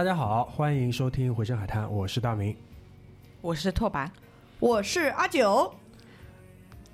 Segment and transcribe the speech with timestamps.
[0.00, 2.56] 大家好，欢迎收听《回声海滩》，我是大明。
[3.42, 4.08] 我是拓跋，
[4.58, 5.74] 我是阿九。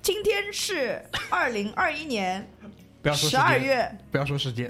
[0.01, 2.45] 今天是二零二一年
[3.01, 4.69] 不要说十二，月，不要说时间，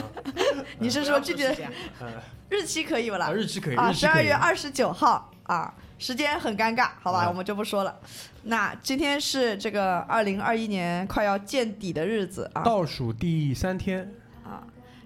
[0.80, 1.54] 你是说具体的
[2.00, 2.08] 呃，
[2.48, 3.32] 日期可以不啦啊？
[3.34, 4.06] 日期可以，啊，十。
[4.06, 7.94] 二月二十九号啊，时间很尴尬，好吧，啊我们就不说了。
[8.44, 14.08] 那今天是这个二零二一年快要见底的日子啊倒数第三天，啊，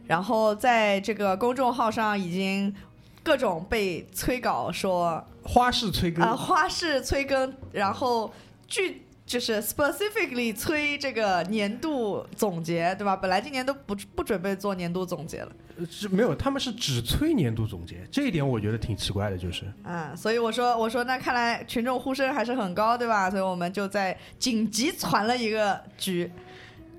[0.06, 2.74] 然后在这个公众号上已经
[3.22, 8.32] 各种被催稿说花式催更，啊，花式催更，然后
[8.66, 13.16] 具就是 specifically 催这个年度总结，对吧？
[13.16, 23.30] 本来今年都不不准备做年度总结了，呃是没有，他们是只催年度总结，这一点我觉得挺奇怪的，就是嗯，所以我说我说那看来群众呼声还是很高，对吧？
[23.30, 26.30] 所以我们就在紧急传了一个局，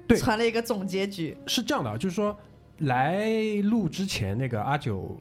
[0.08, 2.36] 对传了一个总结局，是这样的啊，就是说
[2.80, 3.26] 来
[3.64, 5.18] 录之前，那个阿九，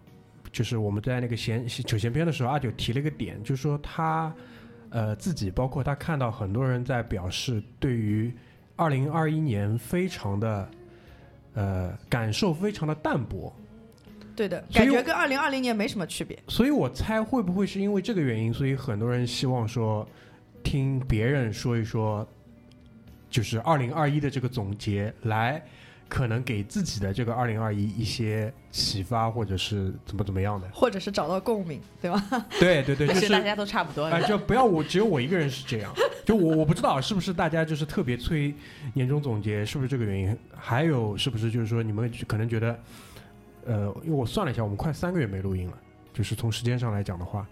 [0.50, 4.34] 就是我们在那个闲九闲篇的时候，阿九提了一个点，就是说他
[4.91, 8.32] 呃自己，包括他看到很多人在表示对于
[8.76, 10.69] 二零二一年非常的
[11.54, 13.54] 呃感受非常的淡薄，
[14.34, 16.36] 对的，感觉跟二零二零年没什么区别。
[16.48, 20.06] 所以我猜会不会是因为这个原因，所以很多人希望说
[20.65, 22.26] 听别人说一说，
[23.31, 25.62] 就是二零二一的这个总结，来
[26.14, 30.69] 可能给自己的这个二零二一一些启发，或者是怎么怎么样的。
[30.72, 32.25] 或者是找到共鸣，对吧？
[32.60, 34.04] 对 对对，就是其实大家都差不多。
[34.04, 35.92] 哎，就不要我只有我一个人是这样，
[36.24, 38.54] 就我我不知道是不是大家就是特别催
[38.92, 40.38] 年终总结，是不是这个原因？
[40.54, 42.78] 还有是不是就是说你们可能觉得，
[43.66, 45.76] 呃，因为我算了一下，我们快三个月没录音了，
[46.12, 47.44] 就是从时间上来讲的话，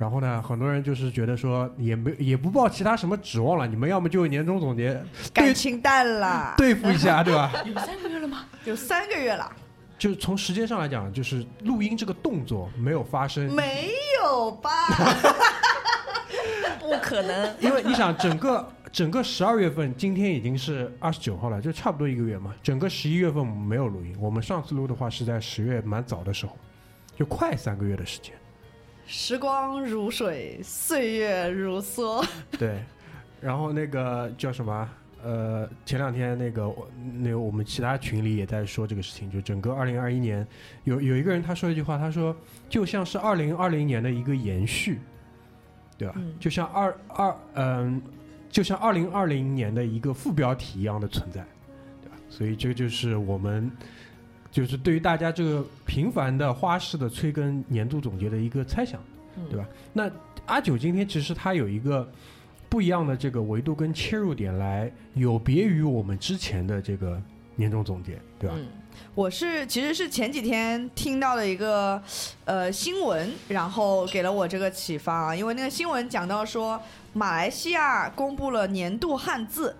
[0.00, 4.98] 然后呢，很多人就是觉得说也没也不抱其他什么指望了，你们要么就年终总结
[5.34, 7.52] 感情淡了， 对付一下，对吧？
[7.66, 8.46] 有三个月了吗？
[8.64, 9.52] 有三个月了，
[9.98, 13.90] 就是从时间上来讲，就是录音这个动作没有发生，没
[14.22, 14.70] 有吧？
[16.80, 22.54] 不可能，因为你想，整个整个十二月份，今天已经是二十九号了，就差不多一个月嘛。
[22.62, 26.56] 整个十一月份我们没有录音，我们上次录的话是在十月蛮早的时候，
[27.14, 28.32] 就快三个月的时间。
[29.12, 32.24] 时光如水，岁月如梭。
[32.56, 32.80] 对，
[33.40, 34.88] 然后那个叫什么？
[35.22, 36.88] 呃，前两天那个我
[37.18, 40.46] 那个我们其他群里也在说这个事情，就整个二零二一年，
[40.84, 42.34] 有有一个人他说一句话，他说
[42.68, 45.00] 就像是二零二零年的一个延续，
[45.98, 46.14] 对吧？
[46.16, 48.00] 嗯就像二二嗯，
[48.48, 51.44] 就像二零二零年的一个副标题一样的存在，
[52.00, 52.16] 对吧？
[52.28, 53.68] 所以这个就是我们
[54.50, 59.00] 就是对于大家这个频繁的花式的催更年度总结的一个猜想。
[59.48, 59.66] 对吧？
[59.92, 60.10] 那
[60.44, 62.06] 阿九今天其实他有一个
[62.68, 67.18] 不一样的这个维度跟切入点，来有别于我们之前的这个
[67.54, 68.56] 年终总结，对吧？
[68.58, 68.66] 嗯，
[69.14, 72.02] 我是其实是前几天听到了一个
[72.44, 76.78] 呃新闻，然后给了我这个启发啊，因为那个新闻讲到说，
[77.14, 79.74] 马来西亚公布了年度汉字，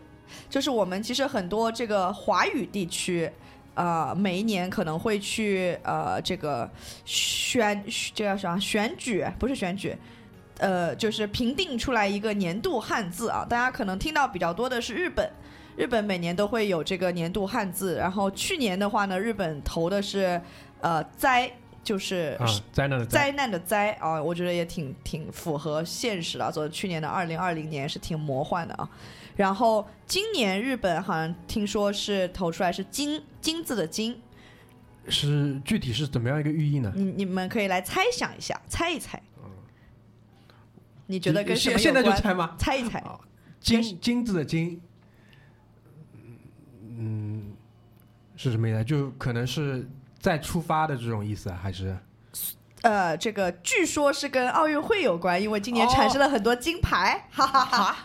[0.49, 3.31] 就是我们其实很多这个华语地区。
[3.75, 6.69] 呃，每一年可能会去呃这个
[7.05, 7.83] 选
[8.15, 9.97] 这叫啥选举，不是选举，
[10.59, 13.47] 呃，就是评定出来一个年度汉字啊。
[13.49, 15.31] 大家可能听到比较多的是日本，
[15.77, 17.97] 日本每年都会有这个年度汉字。
[17.97, 20.41] 然后去年的话呢，日本投的是
[20.81, 21.51] 呃灾，
[21.83, 26.53] 就是啊，灾难的灾，灾难的灾啊，我觉得也挺挺符合现实的。
[26.53, 28.91] 所以去年的二零二零年是挺魔幻的啊。
[29.41, 34.21] 然后今年日本好像听说是投出来是金金字的金，
[35.09, 36.93] 是具体是怎么样一个寓意呢？
[36.95, 39.19] 你你们可以来猜想一下，猜一猜。
[39.43, 39.51] 嗯
[41.07, 42.15] 你觉得跟什么有现现在就？
[42.21, 42.55] 猜吗？
[42.59, 42.99] 猜一猜。
[42.99, 43.19] 啊，
[43.61, 44.79] 金金字的金，
[46.99, 47.55] 嗯，
[48.37, 48.85] 是什么意思？
[48.85, 49.89] 就可能是
[50.19, 51.97] 再出发的这种意思啊，还是？
[52.83, 57.97] 呃，这个据说是跟奥运会有关，因为今年产生了很多金牌， 哈哈哈，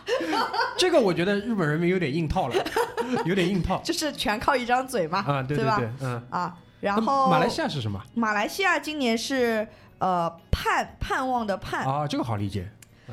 [0.76, 2.54] 这个我觉得日本人民有点硬套了，
[3.24, 5.42] 有点硬套就是全靠一张嘴嘛，啊！
[5.42, 5.76] 对吧？
[5.78, 6.22] 对，嗯。
[6.30, 8.00] 啊，然后马来西亚是什么？
[8.14, 9.66] 马来西亚今年是
[9.98, 12.68] 呃盼盼望的盼，啊，这个好理解。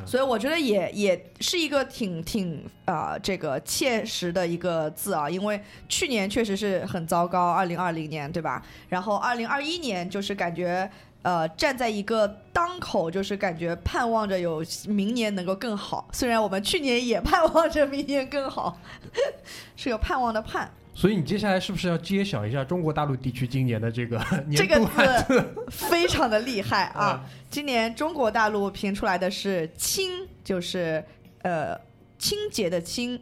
[0.08, 8.60] 所以我觉得也也是一个挺挺啊、这个切实的一个字啊，因为去年确实是很糟糕，二零二零年对吧？
[8.90, 10.90] 然后二零二一年就是感觉
[11.24, 16.08] 呃站在一个当口，就是感觉盼望着有明年能够更好。
[16.14, 18.78] 虽然我们去年也盼望着明年更好，
[19.76, 20.70] 是个盼望的盼。
[20.96, 24.24] 所以你接下来是不是要揭晓一下中国大陆地区今年的这个
[24.56, 25.42] 这个年度汉字？
[25.42, 27.06] 字非常的厉害啊！
[27.06, 30.12] 啊今年中国大陆评出来的是“清”，
[30.46, 31.04] 就是
[31.42, 31.76] 呃
[32.20, 33.20] 清洁的清，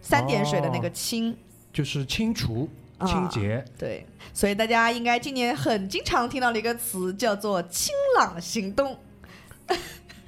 [0.00, 1.36] 三点水的那个清
[1.72, 8.98] 就是清除啊清洁，对，所以大家应该今年很经常听到的一个词叫做“清朗行动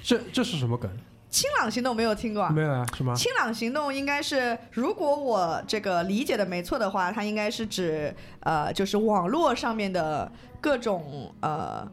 [0.03, 0.91] 这这是什么梗？”。
[1.29, 2.49] 清朗行动没有听过啊？
[2.49, 3.15] 没有啊，是吗？
[3.15, 10.31] 清朗行动应该是，如果我这个理解的没错的话，它应该是指呃，就是网络上面的
[10.63, 11.87] 各种呃，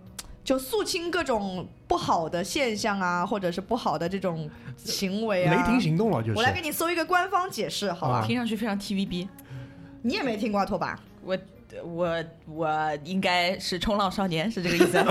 [0.45, 5.53] 就肃清各种不好的现象啊，或者是不好的这种行为啊。
[5.53, 6.37] 雷霆行动了，就是。
[6.37, 8.19] 我来给你搜一个官方解释，好吧？
[8.19, 9.27] 啊听上去非常 TVB。
[10.03, 10.95] 你也没听过啊拓跋？
[11.23, 11.37] 我
[11.83, 15.03] 我我应该是冲浪少年，是这个意思。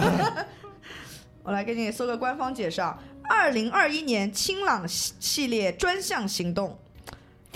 [1.43, 6.79] 我来给你搜个官方解释啊，二零二一年清朗系系列专项行动，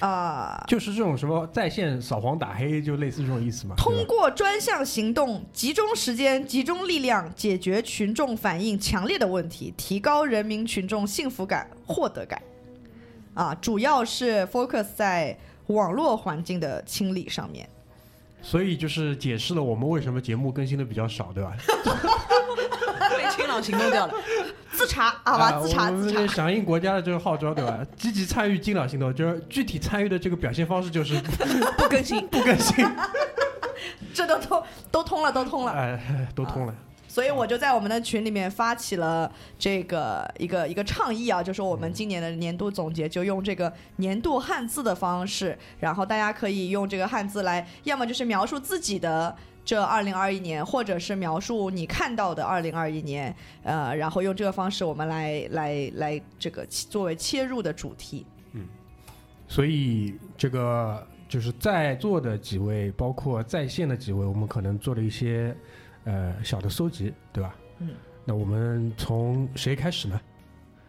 [0.01, 3.77] 啊、就是这种什么在线扫黄打黑，就类似这种意思嘛。
[3.77, 12.43] 通过专项行动，集中时间、集中力量，解决群众反映强烈的问题，提高人民群众幸福感、获得感。
[13.35, 17.69] 啊，主要是 focus 在网络环境的清理上面。
[18.43, 21.53] 所以就是解释了我们为什么节目更新的比较少，对吧？
[23.11, 24.15] 被清朗行动掉了。
[24.73, 26.27] 自查， 好吧，啊自查我们自查。
[26.27, 27.85] 响应国家的这个号召，对吧？
[27.97, 31.21] 积极参与敬老行动，就是具体参与的这个表现方式就是
[31.77, 32.87] 不更新， 不更新，
[34.15, 35.73] 这都通都通了，都通了。
[35.73, 36.75] 哎，都通了。
[37.17, 49.35] 所以我就在我们的群里面发起了这个一个一个倡议啊，就是我们今年的年度总结就用这个年度汉字的方式，然后大家可以用这个汉字来，要么就是描述自己的。
[49.65, 58.27] 这二零二一年，或者是描述你看到的二零二一年，呃，然后用这个方式，我们来来来这个作为切入的主题。
[58.53, 58.69] 嗯
[59.49, 65.57] 所以这个就是在座的几位，包括在线的几位，我们可能做了一些
[66.07, 67.55] 呃小的搜集，对吧？
[67.81, 67.91] 嗯。
[68.25, 70.21] 那我们从谁开始呢？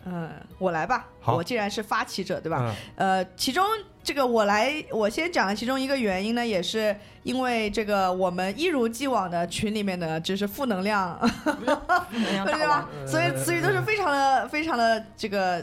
[0.09, 2.73] 嗯，我来吧，好我既然是发起者，对吧？
[2.95, 3.65] 嗯呃，其中
[4.01, 11.19] 这个我来，我先讲的其中一个原因呢，也是因为这个我们一如既往的群里面的就是负能量，
[11.51, 13.07] 对吧王。？
[13.07, 15.61] 所以词语都是非常的、非常的这个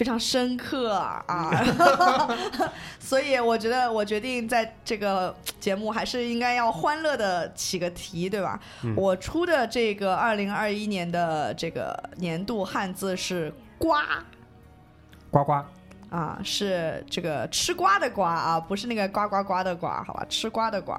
[0.00, 1.22] 非常深刻啊，
[2.98, 8.58] 所以我觉得我决定在这个节目还是应该要欢乐的起个题，对吧？
[8.82, 14.02] 嗯我出的这个二零二一年的这个年度汉字是“瓜”。
[15.30, 15.62] 呱呱，
[16.08, 20.98] 啊，是这个吃瓜的瓜啊，不是那个呱呱呱的呱，好吧，吃瓜的瓜。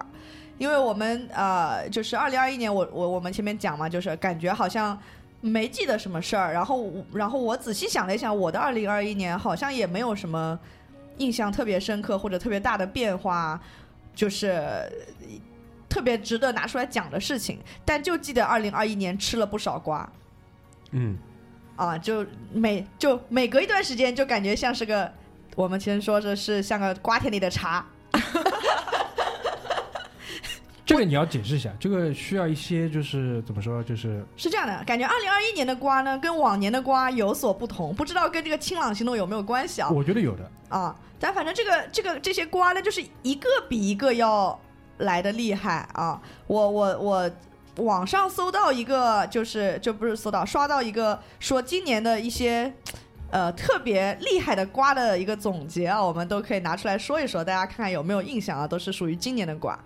[0.59, 4.95] 因为我们呃，就是二零二一年我，我我们前面讲嘛，就是感觉好像
[5.41, 10.57] 没记得什么事儿，然后然后我仔细想了一想，我的二零二一年好像也没有什么
[11.17, 13.59] 印象特别深刻或者特别大的变化，
[14.13, 14.87] 就是
[15.89, 20.07] 特别值得拿出来讲的事情，但就记得二零二一年吃了不少瓜。
[20.91, 21.17] 嗯，
[21.75, 25.11] 啊，就每就每隔一段时间，就感觉像是个
[25.55, 27.85] 我们前说的是像个瓜田里的茶。
[30.83, 39.89] 这个你要解释一下，这个需要一些就是怎么说，就是是这样的，感觉二零二一年的瓜呢，跟往年的瓜有所不同，不知道跟这个清朗行动有没有关系啊？
[39.89, 40.51] 我觉得有的。
[40.69, 44.59] 啊，但反正这个这个这些瓜呢，就是一个比一个要
[44.97, 46.21] 来的厉害啊！
[46.47, 47.31] 我我我
[47.77, 52.73] 网上搜到一个，就是就不是搜到刷到一个说今年的一些。
[53.33, 58.67] 呃，特别厉害的瓜的一个总结啊，我们都可以拿出来说一说，大家看看有没有印象啊？
[58.67, 59.79] 都是属于今年的瓜。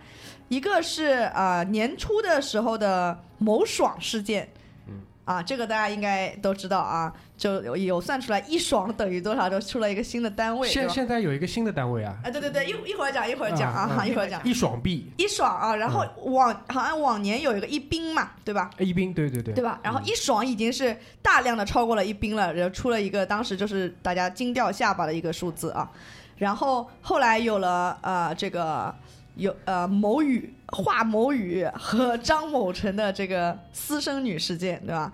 [0.48, 4.48] 一个是呃年初的时候的某爽事件，
[4.88, 14.40] 嗯啊，这个大家应该都知道啊，就有有算出来一爽等于多少，就出了一个新的单位，现现在有一个新的单位啊，啊，对对对，一一会儿讲，一会儿讲啊，一会儿讲。
[14.44, 18.70] 一爽币一爽啊，然后往好像往年有一个一冰嘛，对吧？
[18.78, 19.80] 一冰，对对对，对吧？
[19.82, 25.90] 然后一爽已经是大量的超过了一冰了，然后出了一个当时就是大家惊掉下巴的一个数字啊。
[26.38, 28.94] 然后后来有了呃这个
[29.36, 35.12] 有呃某宇华某宇和张某成的这个私生女事件，对吧？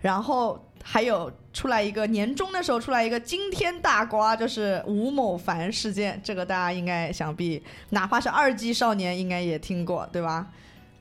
[0.00, 10.46] 然后还有出来一个年终的时候出来一个惊天大瓜，就是吴某凡事件，这个大家应该想必哪怕是二 G 少年应该也听过，对吧？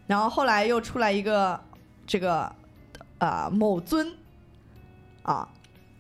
[0.08, 1.60] 然后后来又出来一个
[2.08, 2.54] 这个
[3.20, 4.14] 呃某尊
[5.22, 5.48] 啊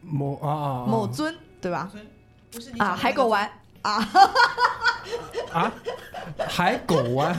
[0.01, 1.91] 某啊某尊对吧？
[2.51, 3.49] 不是啊海狗丸
[3.83, 4.09] 啊，
[5.53, 5.71] 啊，
[6.49, 7.35] 海狗湾。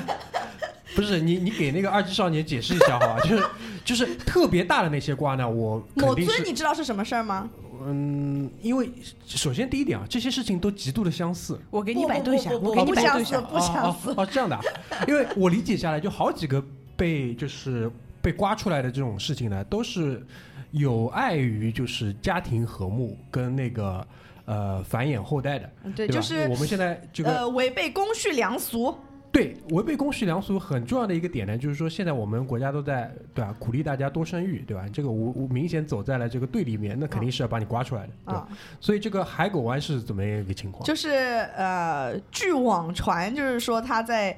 [0.94, 3.18] 不是你，你给那个二级少年解释一下好吧？
[3.26, 3.44] 就是
[3.84, 7.50] 就是特别大的那些瓜呢，我肯某尊你知道是什么事儿吗？
[7.84, 8.88] 嗯，因为
[9.26, 13.40] 首先第一点啊，这些事情都极度的相似，我给你百度一下，我给你百度一下。
[13.40, 14.62] 不相似哦，这样的啊，
[15.08, 16.64] 因为我理解下来，就好几个
[16.96, 17.90] 被就是
[18.22, 20.24] 被刮出来的这种事情呢，都是
[20.70, 24.06] 有碍于就是家庭和睦跟那个
[24.44, 26.14] 呃繁衍后代的，对，吧？
[26.14, 28.96] 就是我们现在这个呃违背公序良俗
[29.32, 34.86] 对，违背公序良俗很重要的一个点呢，就是说现在我们国家都在对吧，鼓励大家多生育，对吧？
[34.92, 38.40] 这个我我明显走在了这个对立面，那肯定是要把你刮出来的，对吧？
[38.40, 38.48] 啊，
[38.80, 40.84] 所以这个海狗湾是怎么样一个情况？
[40.84, 41.10] 就是
[41.56, 44.36] 呃，据网传，就是说他在。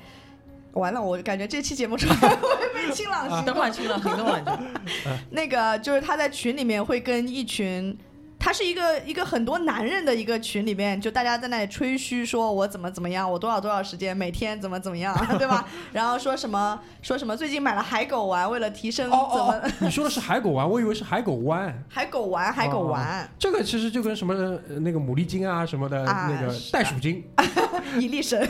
[0.72, 3.72] 完了，我感觉这期节目出来 会被清朗啊行动。
[3.72, 5.10] 清了，行动了就。
[5.32, 7.96] 那个就是他在群里面会跟一群，
[8.38, 15.66] 他是一个一个很多男人的一个群里面，就大家在那里吹嘘说我怎么怎么样，我多少多少时间，每天怎么怎么样， 对吧？
[15.93, 21.76] 然后说什么说什么最近买了海狗丸，为了提升怎么哦， 你说的是海狗丸，我以为是海狗湾。
[21.88, 27.25] 海狗丸海狗丸，这个其实就跟什么呃那个牡蛎精啊什么的，啊那个袋鼠精、
[27.99, 28.49] 伊力神，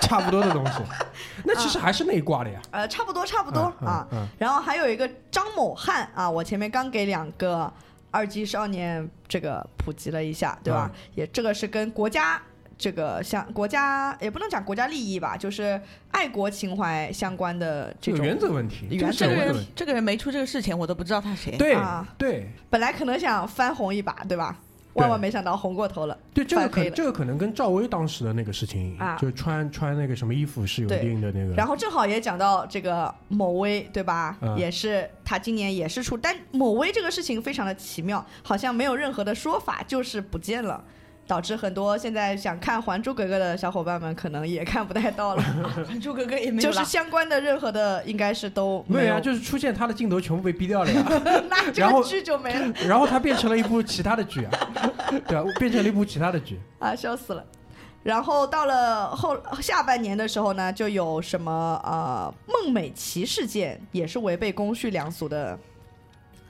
[0.00, 0.72] 差不多的东西。
[1.44, 2.60] 那其实还是那一挂的呀。
[2.70, 4.06] 呃，差不多差不多嗯啊。
[4.12, 7.70] 嗯然后还有一个张某汉啊，我前面刚给两个
[8.10, 10.90] 二级少年这个普及了一下，对吧？
[11.14, 12.40] 也这个是跟国家
[12.78, 18.18] 这个相国家也不能讲国家利益吧，就是爱国情怀相关的这种。
[18.18, 21.56] 这个原则问题，原则问题。，人这个人没出这个事前，我都不知道他谁。
[21.58, 24.58] 对啊对本来可能想翻红一把，对吧？
[24.94, 26.18] 对万万没想到红过头了。
[26.34, 31.54] 对，这个可这个可能跟赵薇当时的那个事情啊，就穿穿那个什么衣服是有一定的那个。
[31.54, 34.36] 然后正好也讲到这个某薇，对吧？
[34.40, 40.82] 嗯也是他今年也是出，但某薇这个事情非常的奇妙，好像没有任何的说法，就是不见了。
[41.30, 45.42] 导致很多现在想看《还珠格格》的小伙伴们可能也看不太到了，
[45.86, 51.04] 还珠格格也没有就是相关的任何的应该是都没有呀，就是出现他的镜头全部被逼掉了呀，
[51.48, 54.50] 那 这然后个剧就没了然后他变成了一部其他的剧啊，
[55.28, 56.58] 对啊，变成了一部其他的剧。
[56.80, 57.44] 啊，笑死了。
[58.02, 65.56] 然后到了后下半年的时候呢，就有什么呃孟美岐事件，也是违背公序良俗的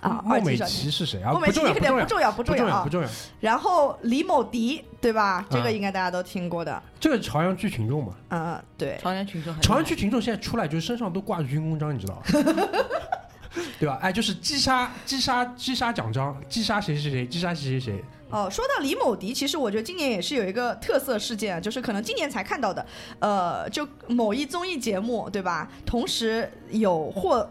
[0.00, 0.22] 啊。
[0.24, 1.32] 孟美二级少年岐是谁啊？
[1.32, 2.90] 孟美岐不重要，不重要，肯定不重要，不不重要，啊不。
[2.90, 3.08] 重要。
[3.40, 5.46] 然后李某迪，对吧？
[5.50, 6.82] 这个嗯应该大家都听过的。
[6.98, 8.98] 这个朝阳区群众嘛，嗯，对。
[9.02, 12.22] 朝阳群众朝阳区群众现在出来就是身上都挂着军功章，你知道吧？
[13.80, 13.98] 对吧？
[14.00, 18.04] 哎，就是击杀、击杀、击杀奖章，击杀谁谁谁，击杀谁谁谁。
[18.30, 22.86] 哦，说到李某迪，其实我觉得今年也是有一个特色事件啊，就是可能今年才看到的，
[23.18, 25.68] 呃，就某一综艺节目，对吧？
[25.84, 27.48] 同时有霍。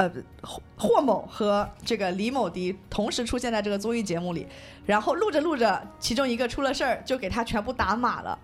[0.00, 0.10] 呃，
[0.42, 4.46] 霍霍某和这个李某迪同时出现在这个综艺节目里，
[4.86, 8.38] 然后录着录着，其中一个出了事儿，就给他全部打码了，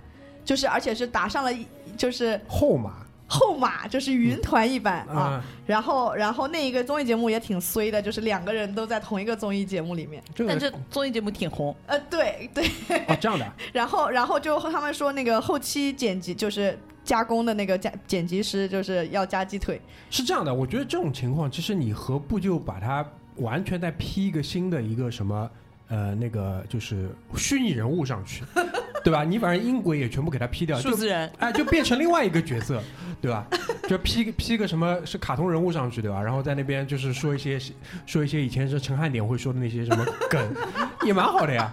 [0.44, 5.18] 就是而且是打上了一就是后马后马，就是云团一般啊。
[5.18, 10.22] 啊，然后，然后那一个综艺节目也挺衰的，就是两个人都在同一个综艺节目里面。
[10.34, 12.66] 这个但这综艺节目挺红，呃，对对，
[13.08, 20.52] 哦这样的啊， 然后，然后就他们说那个后期剪辑就是加工的那个加剪辑师就是要加鸡腿，是这样的。
[20.52, 25.48] 我觉得这种情况，其实你何不就把它完全再 P 一个新的一个什么
[25.88, 28.42] 呃那个就是虚拟人物上去，
[29.04, 29.22] 对吧？
[29.22, 31.30] 你反正音轨也全部给他 P 掉，数字人。
[31.38, 32.82] 哎就变成另外一个角色，
[33.22, 33.46] 对吧？
[33.88, 36.20] 就 P 个 P 个什么是卡通人物上去，对吧？
[36.20, 37.56] 然后在那边就是说一些
[38.04, 40.54] 说一些以前是陈汉典会说的那些什么梗，
[41.06, 41.72] 也蛮好的呀，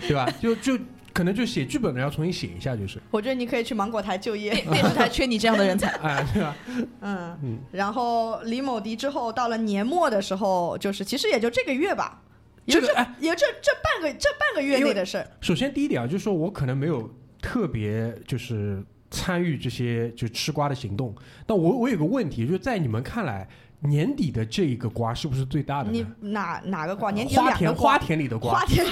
[0.00, 0.26] 对吧？
[0.40, 0.78] 就就
[1.18, 4.52] 可能就写剧本的要重新写一下，就是我觉得你可以去芒果台就业。
[4.70, 5.88] 电视台缺你这样的人才。
[6.00, 6.56] 哎，对吧？
[7.00, 12.22] 嗯，嗯，然后李某迪之后到了年末的时候，就是其实也就这个月吧，
[12.66, 15.26] 也就这个哎，也就这半个这半个月内的事儿。
[15.40, 21.12] 首先第一点啊，就是说我可能没有特别就是参与这些就吃瓜的行动，
[21.44, 23.48] 但我我有个问题，就是在你们看来，
[23.80, 26.08] 年底的这一个瓜是不是最大的你呢？
[26.20, 27.10] 哪哪个瓜？
[27.10, 27.98] 年底两个瓜田花。
[27.98, 28.86] 田里的瓜花，田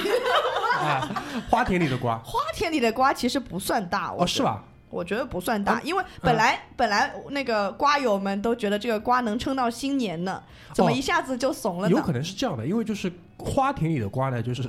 [0.77, 1.01] 哎，
[1.49, 4.63] 花田里的瓜，花田里的瓜其实不算大，哦，是吧？
[4.89, 10.41] 我觉得不算大，啊因为本来、本来那个瓜友们都觉得这个瓜能撑到新年呢，
[10.73, 11.95] 怎么哦一下子就怂了呢？
[11.95, 14.63] 有可能是这样的，因为就是花田里的瓜呢，就是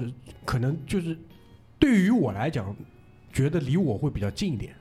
[0.45, 1.17] 可能就是
[1.79, 2.75] 对于我来讲，
[3.33, 4.75] 觉得离我会比较近一点。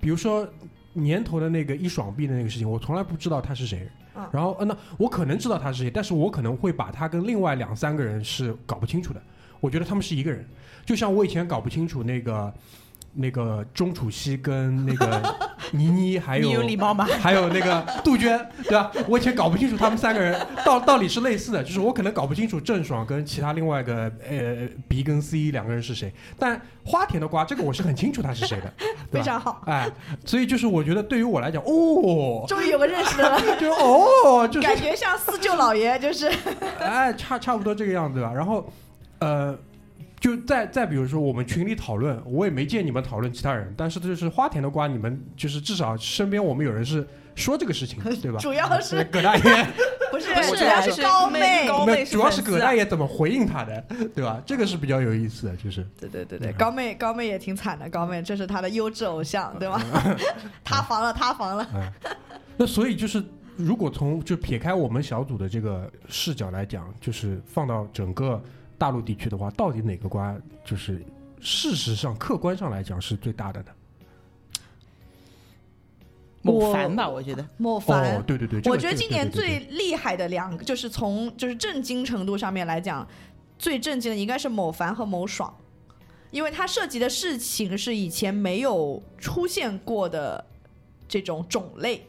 [0.00, 0.48] 比如说
[0.94, 3.86] 年头的那个一爽币的那个事情，我从来不知道他是谁。
[4.14, 9.22] 嗯然后，呃，那我可能知道他是谁，但是我可能会把他跟另外两三个人是搞不清楚的。
[9.60, 10.44] 我觉得他们是一个人，
[10.88, 12.50] 就像我以前搞不清楚那个
[13.12, 15.36] 那个钟楚曦跟那个
[15.72, 17.06] 倪妮，还你有有礼貌吗？
[17.20, 18.90] 还有那个杜鹃，对吧？
[19.06, 28.72] 我以前搞不清楚他们三个人道道理是类似的，就是我可能搞不清楚郑爽跟其他另外一个呃 B 跟 C 两个人是谁，但花田的瓜这个我是很清楚他是谁的，
[29.12, 29.90] 非常好，哎，
[30.24, 36.32] 所以就是我觉得对于我来讲，哦，终于有个认识的了， 就哦，就是感觉像四舅老爷，就是
[36.80, 38.32] 哎，差差不多这个样子吧。
[38.34, 38.66] 然后，
[39.18, 39.54] 呃，
[40.20, 48.38] 就再再比如说我们群里讨论，我也没见你们讨论其他人，但是就是花田的瓜，你们就是至少身边我们有人是说这个事情，对吧？
[48.40, 49.42] 主要是葛大爷，
[50.10, 51.68] 不 不是，不是主要是高妹。
[51.68, 53.80] 高妹那主要是葛大爷，怎么回应他的，
[54.14, 54.42] 对吧？
[54.44, 59.80] 这个是比较有意思的，就是对对对对，嗯高妹高妹也挺惨的，高妹这是她的优质偶像，对吧？
[60.64, 61.68] 塌房了，塌房了。
[61.74, 61.92] 嗯，
[62.56, 63.22] 那所以就是，
[63.56, 68.42] 如果从就撇开我们小组的这个视角来讲，就是放到整个
[68.78, 71.04] 大陆地区的话，到底哪个瓜就是
[71.40, 73.66] 事实上客观上来讲是最大的呢？
[76.40, 77.46] 某凡吧，我觉得。
[77.56, 83.06] 莫凡，哦，对对对，我觉得今年最厉害的两个，就是从就是震惊程度上面来讲，
[83.58, 85.52] 最震惊的应该是某凡和某爽，
[86.30, 90.44] 因为他涉及的事情是以前没有出现过的
[91.08, 92.06] 这种种类。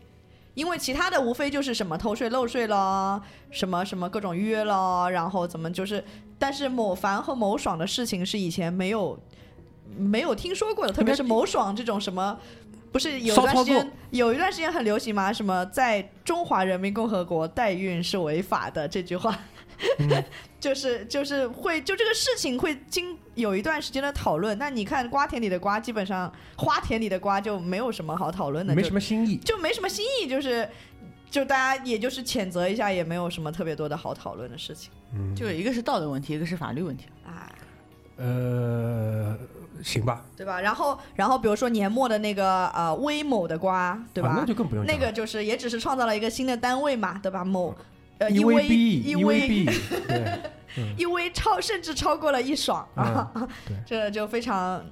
[0.56, 6.04] 因为其他的无非就是什么偷税漏税了，什么什么各种约了，然后怎么就是，
[6.40, 9.20] 但是某凡和某爽的事情是以前没有
[9.96, 12.40] 没有听说过的，特别是某爽这种什么，
[12.92, 15.32] 不是有一段时间有一段时间很流行吗？
[15.34, 19.38] 什么在中华人民共和国代孕是违法的这句话，
[20.00, 20.24] 嗯
[20.60, 24.58] 就是就是会就这个事情会经有一段时间的讨论。
[24.58, 29.38] 那你看瓜田里的瓜，基本上花田里的瓜就没有什么好讨论的，没什么新意。
[29.38, 30.68] 就没什么新意，就是
[31.30, 34.92] 就大家也就是谴责一下，也没有什么特别多的好讨论的事情。
[35.14, 37.06] 嗯，就一个是道德问题，一个是法律问题。
[37.26, 37.52] 啊，
[38.18, 39.38] 呃，
[39.84, 40.60] 行吧，对吧？
[40.62, 44.30] 然后然后比如说年末的那个呃威某的瓜，对吧？
[44.30, 47.44] 啊那就更不用讲那个就是也只是创造了一个新的单位嘛，对吧？
[47.44, 47.76] 某
[48.18, 49.66] 呃一微 V B 一 E 微 V B，
[50.08, 50.40] 对，
[50.98, 53.32] 一微超甚至超过了一爽 啊，
[53.86, 54.84] 这就非常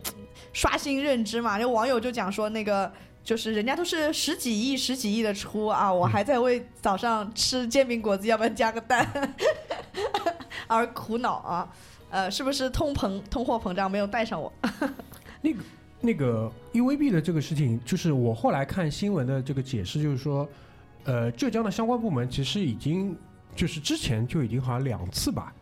[0.53, 1.59] 刷新认知嘛。
[1.59, 2.91] 就网友就讲说那个。
[3.23, 9.05] 就是人家都是十几亿、十几亿的出啊，我还在为早上吃煎饼果子要不要加个蛋
[10.67, 11.69] 而苦恼啊。
[12.09, 14.51] 呃，是不是通膨、通货膨胀没有带上我？
[15.41, 15.59] 那个
[15.99, 20.47] 那个 EVB 的这个事情，就是我后来看新闻的这个解释，就是说，
[21.03, 23.13] 呃，浙江的相关部门其实已经
[23.57, 25.53] 就是之前就已经好像两次吧，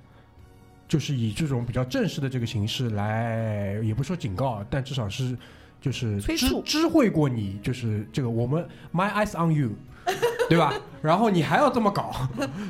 [0.87, 5.35] 就是以这种比较正式的这个形式来，也不说警告，但至少是
[5.81, 9.71] 就是知催促知会过你，就是这个我们 My eyes on you，
[10.47, 10.73] 对吧？
[11.01, 12.13] 然后你还要这么搞，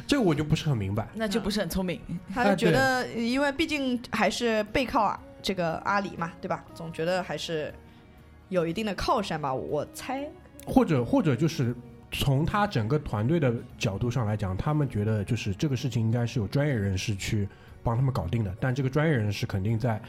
[0.08, 1.08] 这个我就不是很明白。
[1.14, 2.00] 那就不是很聪明。
[2.34, 6.64] 他就觉得，因为毕竟还是背靠啊这个阿里嘛，对吧？
[6.74, 7.74] 总觉得还是
[8.50, 10.28] 有一定的靠山吧，我猜。
[10.66, 11.76] 或者或者就是
[12.12, 17.48] 从他整个团队的角度上来讲，他们觉得就是这个事情应该是有专业人士去
[17.84, 20.02] 帮他们搞定的，但这个专业人士肯定在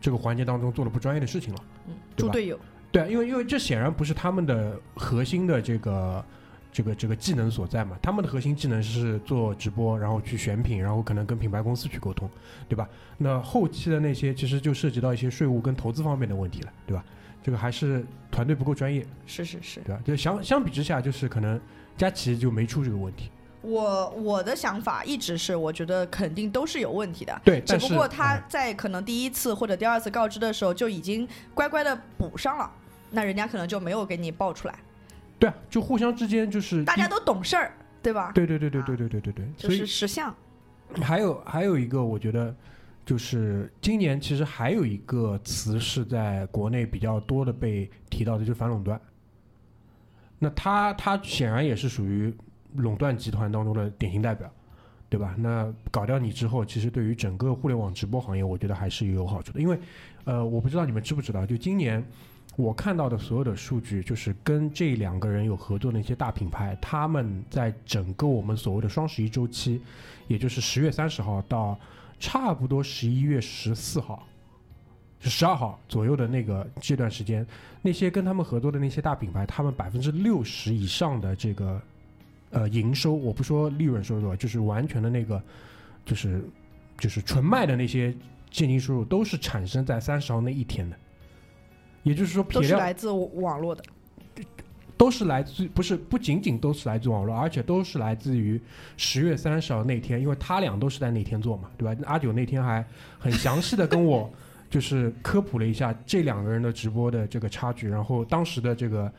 [0.00, 1.60] 这个环节当中做了不专业的事情了。
[1.88, 2.58] 嗯，对吧猪队友。
[2.90, 6.24] 对啊，因为因为这显然不是他们的核心的这个
[6.78, 12.30] 这个这个技能所在嘛，他们的核心技能是做直播，然后去选品，然后可能跟品牌公司去沟通，
[12.68, 12.88] 对吧？
[13.16, 17.04] 那后期的那些其实就涉及到一些税务跟投资方面的问题了，对吧？
[17.42, 20.00] 这个还是团队不够专业，是是是，对吧？
[20.04, 21.60] 就相相比之下，就是可能
[21.96, 23.28] 佳琪就没出这个问题，
[23.62, 27.40] 我我的想法一直是，我觉得肯定都是有问题的。
[27.44, 32.70] 对，只不过他嗯在可能第一次或者第二次告知的时候就已经乖乖的补上了，
[33.10, 34.78] 那人家可能就没有给你报出来。
[35.38, 37.72] 对啊，就互相之间就是大家都懂事儿，
[38.02, 38.32] 对吧？
[38.34, 40.34] 对对对对对对对对对，就是识相。
[41.02, 42.54] 还有还有一个，我觉得
[43.04, 49.00] 就是今年其实还有一个词是在国内比较多的被提到的，就是反垄断。
[50.38, 52.32] 那它它显然也是属于
[52.74, 54.50] 垄断集团当中的典型代表，
[55.08, 55.34] 对吧？
[55.38, 59.60] 那搞掉你之后，其实对于整个互联网直播行业，我觉得还是有好处的。
[59.60, 59.78] 因为
[60.24, 62.04] 呃，我不知道你们知不知道，就今年
[62.58, 69.80] 我看到的所有的数据，就是跟这两个人有合作的一些大品牌，他们在整个我们所谓的双十一周期，
[70.26, 71.78] 也就是十月三十号到
[72.18, 74.26] 差不多十一月十四号，
[75.20, 77.46] 就十二号左右的那个这段时间，
[77.80, 81.80] 那些跟他们合作的那些大品牌，他们百分之六十以上的这个
[82.50, 85.40] 呃营收，我不说利润收入，就是完全的那个，
[86.04, 86.44] 就是
[86.98, 88.12] 就是纯卖的那些
[88.50, 90.96] 现金收入，都是产生在三十号那一天的。
[92.02, 93.82] 也就是说，都是来自网络的，
[94.96, 98.60] 都是来自不是不仅仅都是来自网络，而且都是来自于
[98.96, 102.00] 十月三十号那天，因为他俩都是在那天做嘛，对吧？
[102.06, 102.84] 阿九那天还
[103.18, 104.30] 很详细的跟我
[104.70, 109.12] 就是科普了一下这两个人的直播的这个差距，然后当时的这个，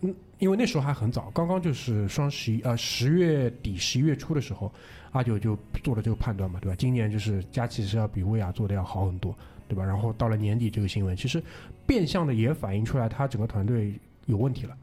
[0.00, 4.72] 嗯，因为那时候还很早，刚刚就是双十一呃十月底十一月初的时候，
[5.10, 6.76] 阿九就做了这个判断嘛，对吧？
[6.78, 9.36] 今年就是佳琪是要比薇娅做的要好很多，
[9.68, 9.84] 对吧？
[9.84, 11.40] 然后到了年底这个新闻，其实
[11.86, 13.94] 变相的也反映出来他整个团队
[14.26, 14.74] 有问题了。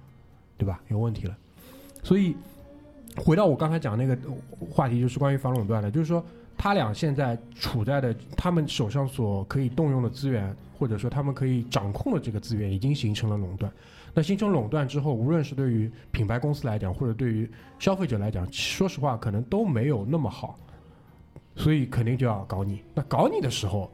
[0.57, 0.79] 对吧？
[0.87, 1.35] 有问题了。
[2.01, 2.33] 所以
[3.17, 4.17] 回到我刚才讲那个
[4.71, 6.25] 话题，就是关于反垄断的，就是说
[6.57, 13.69] 他俩现在处在的他们手上所可以动用的资源，或者说他们可以掌控的这个资源，已经形成了垄断。
[14.13, 20.57] 那形成垄断之后，无论是对于品牌公司来讲，或者对于消费者来讲，说实话，可能都没有那么好，
[21.57, 22.81] 所以肯定就要搞你。
[22.93, 23.91] 那搞你的时候，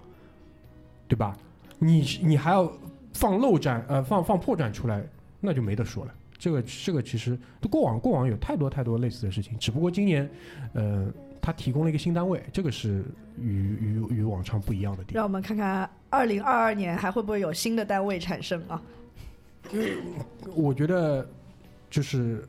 [1.12, 1.36] 对吧？
[1.78, 2.72] 你你还要
[3.14, 5.04] 放漏战，呃，放放破绽出来，
[5.42, 6.14] 那就没得说了。
[6.40, 7.38] 这个这个其实
[7.70, 10.30] 过往过往有太多太多类似的事情，只不过今年，
[10.72, 13.04] 呃，他提供了一个新单位，这个是
[13.38, 13.76] 与
[14.10, 15.16] 与与往常不一样的地方。
[15.16, 18.82] 让我们看看二零二二年还会不会有新的单位产生啊？
[20.56, 21.28] 我觉得
[21.90, 22.42] 就是，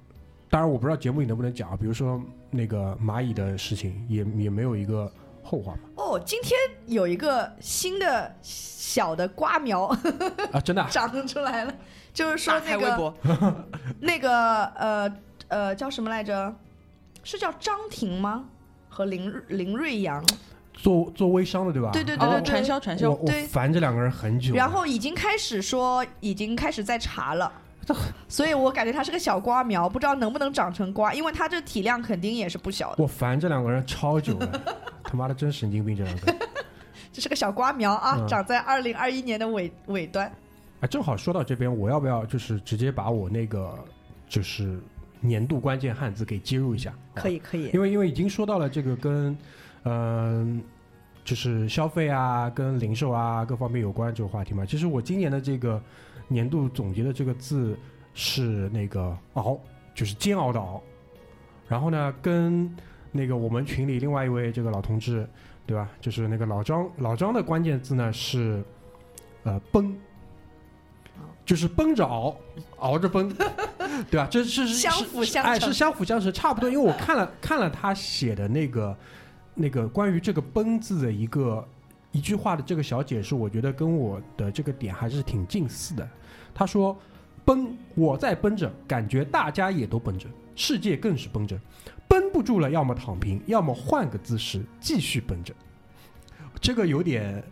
[0.48, 5.80] 当然我不知道节目里能不能讲啊，比如说那个蚂蚁的事情，也也没有一个后话嘛。
[5.96, 9.84] 哦，今天有一个新的小的瓜苗
[10.52, 11.74] 啊，真的啊、 长出来了，
[12.12, 13.14] 就是说那个微博，
[14.00, 15.12] 那个呃
[15.48, 16.54] 呃叫什么来着？
[17.24, 18.44] 是叫张婷吗？
[18.88, 20.22] 和林林瑞阳，
[20.74, 21.88] 做做微商的对吧？
[21.88, 24.54] 哦，对对对对传销传销我，烦这两个人很久。
[24.54, 27.50] 然后已经开始说已经开始在查了。
[28.28, 33.02] 所以我感觉它是个小瓜苗，不知道能不能长成瓜，因为它这体量肯定也是不小的。
[33.02, 34.62] 我烦这两个人超久了，
[35.04, 36.34] 他妈的真神经病这两个。
[37.12, 40.26] 这是个小瓜苗啊，嗯长在二零二一年的尾尾端。
[40.80, 43.78] 啊，正好说到这边，我要不要就是直接把我那个
[44.28, 44.80] 就是
[45.20, 46.92] 年度关键汉字给接入一下？
[47.14, 49.36] 可以可以，因为因为已经说到了这个跟
[49.84, 50.62] 嗯、
[51.24, 54.64] 就是消费啊、跟零售啊各方面有关这个话题嘛。
[54.64, 55.82] 其实我今年的这个
[56.32, 57.76] 年度总结的这个字
[58.14, 59.60] 是那个熬，
[59.94, 60.82] 就是煎熬的熬。
[61.68, 62.74] 然后呢，跟
[63.10, 65.28] 那个我们群里另外一位这个老同志，
[65.66, 65.88] 对吧？
[66.00, 68.62] 就是那个老张，老张的关键字呢是
[69.44, 69.94] 呃崩，
[71.44, 72.36] 就是绷着熬，
[72.78, 73.32] 熬着崩，
[74.10, 74.26] 对吧？
[74.30, 76.68] 这是是相辅相成哎是相辅相成，差不多。
[76.68, 78.96] 因为我看了 看了他写的那个
[79.54, 81.66] 那个关于这个崩字的一个
[82.10, 86.06] 一句话的这个小解释，我觉得跟我的这个点还是挺近似的。
[86.54, 86.96] 他说
[87.44, 91.58] ：“崩，我在绷着，感觉大家也都绷着，世界更是绷着，
[92.08, 95.54] 绷不住了，要么躺平，要么换个姿势继续绷着。”
[96.60, 97.42] 这个有点，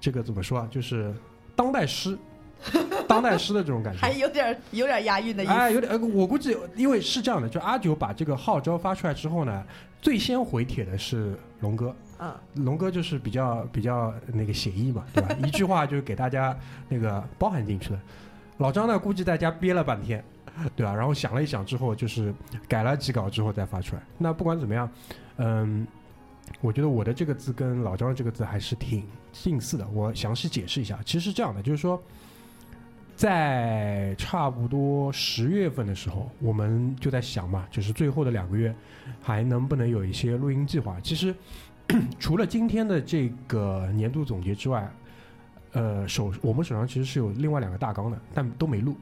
[0.00, 0.68] 这个怎么说啊？
[0.70, 1.12] 就是
[1.54, 2.16] 当代诗，
[3.06, 4.00] 当代诗的这种感觉。
[4.00, 5.52] 还有点有点押韵的意思。
[5.52, 9.62] 哎，有点，呃我估计因为是这样的，就阿九把这个号召发出来之后呢，
[10.00, 12.32] 最先回帖的是龙哥，嗯，
[12.64, 15.36] 龙哥就是比较比较那个写意嘛，对吧？
[15.44, 16.56] 一句话就给大家
[16.88, 18.00] 那个包含进去了。
[18.58, 20.24] 老张呢，估计在家憋了半天，
[20.74, 20.94] 对吧？
[20.94, 22.32] 然后想了一想之后，就是
[22.66, 24.02] 改了几稿之后再发出来。
[24.16, 24.90] 那不管怎么样，
[25.36, 25.86] 嗯，
[26.60, 29.86] 我觉得我的这个字跟老张的这个字还是挺近似的。
[29.88, 32.02] 我详细解释一下，其实是这样的，就是说，
[33.14, 38.74] 在差不多十月份的时候，我们就在想嘛，就是最后的两个月，
[39.20, 40.98] 还能不能有一些录音计划？
[41.02, 41.34] 其实
[42.18, 44.90] 除了今天的这个年度总结之外，
[45.76, 48.96] 呃，手我们手上其实是有另外两个大纲的，但都没录。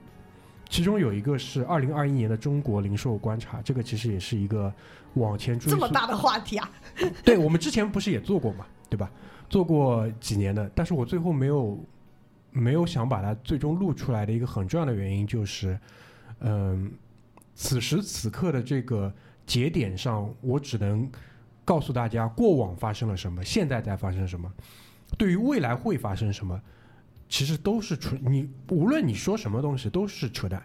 [0.69, 4.73] 其中有一个是二零二一年的中国零售观察，这个其实也是一个
[5.15, 5.57] 往前。
[5.57, 6.69] 这么大的话题啊！
[7.25, 9.09] 对我们之前不是也做过嘛，对吧？
[9.49, 11.79] 做过几年的，但是我最后没有
[12.51, 15.79] 没有想把它最终录出来的一个很重要的原因就是，
[16.41, 16.91] 嗯，
[17.55, 19.13] 此时此刻的这个
[19.47, 21.09] 节点上，我只能
[21.65, 24.53] 告诉大家过往发生了什么，现在在发生什么，
[25.17, 26.61] 对于未来会发生什么，
[27.29, 30.63] 其实都是纯你无论你说什么东西都是扯淡。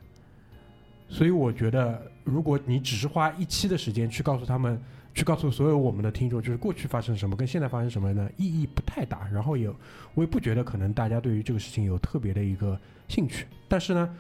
[1.08, 4.80] 所以我觉得，如果你只是花一期的时间去告诉他们，
[5.16, 9.28] 去告诉所有我们的听众，就是过去发生什么跟现在发生什么呢，意义不太大。
[9.30, 9.68] 然后也，
[10.14, 13.48] 我也不觉得可能大家对于这个事情有特别的一个兴趣。
[13.68, 14.18] 但是呢，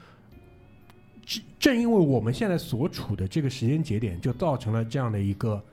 [1.23, 5.63] 正正因为我们现在所处的这个时间节点，就造成了这样的一个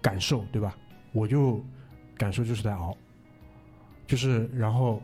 [0.00, 0.74] 感受，对吧？
[1.12, 1.62] 我就
[2.16, 2.96] 感受就是在熬，
[4.08, 5.00] 就是然后，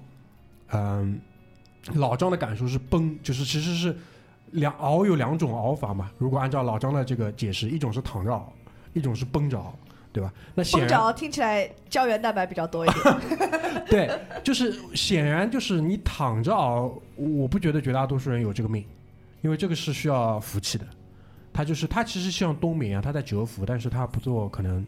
[0.73, 1.21] 嗯，
[1.93, 3.95] 老张的感受是崩，就是其实是
[4.51, 6.11] 两熬有两种熬法嘛。
[6.19, 8.53] 如果按照老张的这个解释，一种是躺着熬，
[8.95, 9.79] 一种是绷着熬，
[10.11, 10.33] 对吧？
[10.55, 13.85] 那显然听起来胶原蛋白比较多一点。
[13.87, 14.11] 对，
[14.43, 18.83] 就是显然就是你躺着熬，我不觉得绝大多数人有这个命，
[19.43, 20.87] 因为这个是需要福气的。
[21.53, 24.85] 他就是他其实像冬眠啊，他在蛰伏，但是他不做可能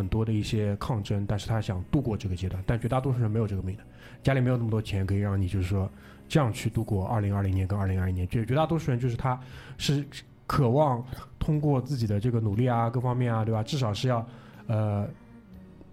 [0.00, 2.62] 很多的一些抗争，但是他想度过这个阶段。
[2.66, 3.82] 但绝大多数人没有这个命的，
[4.22, 5.88] 家里没有那么多钱可以让你就是说
[6.26, 8.26] 这样去度过二零二零年跟二零二一年。
[8.28, 9.38] 绝绝大多数人就是他
[9.76, 10.02] 是
[10.46, 11.04] 渴望
[11.38, 13.62] 通过自己的这个努力啊，各方面啊，对吧？
[13.62, 14.26] 至少是要
[14.66, 15.06] 呃，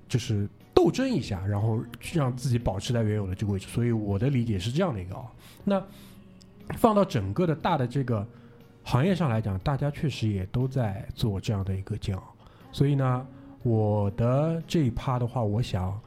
[0.08, 3.68] 就是斗争一下，然后让自己保持在原有的这个位置。
[3.68, 5.26] 所以我的理解是这样的一个啊。
[5.66, 5.84] 那
[6.78, 8.26] 放到整个的大的这个
[8.84, 12.24] 行业上来讲，大家确实也都在做这样的一个煎熬。
[12.72, 13.26] 所以呢，
[13.64, 16.00] 我的这一趴的话，我想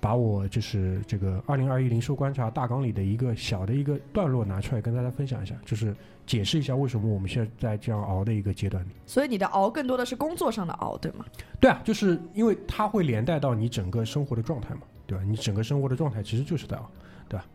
[0.00, 5.94] 把我就是这个二零二一零售观察大纲里的一个小的一个段落拿出来跟大家分享一下，就是
[6.26, 8.90] 解释一下为什么我们现在在这样熬的一个阶段里。
[9.06, 11.24] 所以你的熬更多的是工作上的熬，对吗？
[11.60, 15.24] 对啊，就是因为它会连带到你整个生活的状态嘛，对吧？
[15.24, 16.90] 你整个生活的状态其实就是在熬，
[17.28, 17.46] 对吧？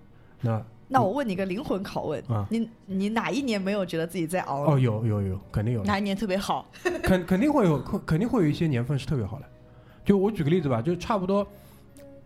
[0.42, 4.74] 那那我问你个灵魂拷问，啊你你哪一年没有觉得自己在熬？
[4.74, 6.66] 哦，有有有，肯定有，哪一年特别好？
[7.04, 9.46] 肯肯定会有，肯肯定会有一些年份是特别好的。
[10.06, 11.46] 就我举个例子吧，就差不多，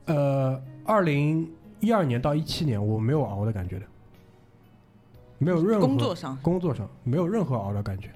[0.06, 3.86] 呃，二零一二年到一七年，我没有熬的感觉的，
[5.40, 8.12] 没有任何工作上工作上没有任何熬的感觉，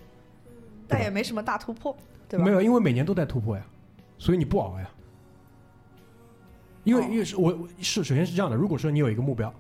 [0.87, 1.97] 但也没什么大突破，
[2.29, 2.45] 对吧？
[2.45, 3.65] 没有，因为每年都在突破呀，
[4.19, 4.87] 所以你不熬呀。
[6.83, 9.51] 因为哦因为是我我是首先是这样的，如果说你有一个目标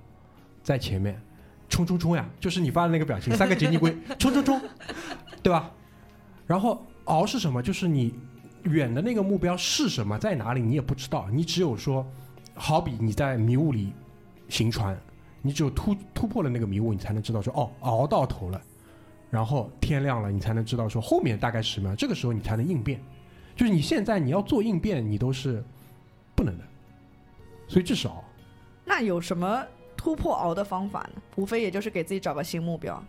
[0.65, 1.21] 在前面，
[1.69, 4.59] 冲冲冲呀，就是你发的那个表情，三个杰尼龟， 冲冲冲，
[5.43, 5.71] 对吧？
[6.47, 7.61] 然后熬是什么？
[7.61, 8.15] 就是你
[8.63, 12.03] 远的那个目标是什么，在哪里你也不知道，你只有说，
[12.55, 13.93] 好比你在迷雾里
[14.49, 14.99] 行船，
[15.43, 18.59] 你只有突突破了那个迷雾，你才能知道说哦，熬到头了，
[19.29, 22.99] 然后天亮了，你才能知道说后面大概是什么样，这个时候你才能应变。
[23.55, 25.63] 就是你现在你要做应变，你都是
[26.35, 26.63] 不能的，
[27.67, 28.23] 所以这是熬。
[28.83, 29.63] 那有什么
[30.05, 31.21] 突破熬的方法呢？
[31.35, 33.03] 无非也就是给自己找个新目标。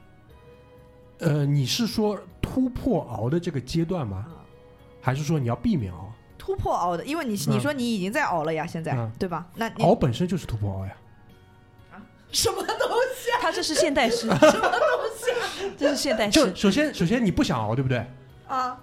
[1.19, 4.25] 呃，你是说突破熬的这个阶段吗？
[5.03, 6.11] 还是说你要避免熬？
[6.39, 9.47] 突破熬的，因为你嗯你说你已经在熬了呀，现在、嗯对吧？
[9.57, 10.97] 那你熬本身就是突破熬呀。
[11.93, 12.01] 啊
[12.33, 14.51] 什么东西啊他这是现代诗， 什么东
[15.19, 15.31] 西？
[15.33, 16.33] 啊 这是现代诗。
[16.51, 18.07] 就首先，首先你不想熬，对不对？
[18.49, 18.81] 啊？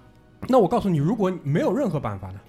[0.47, 2.39] 那我告诉你，如果没有任何办法呢？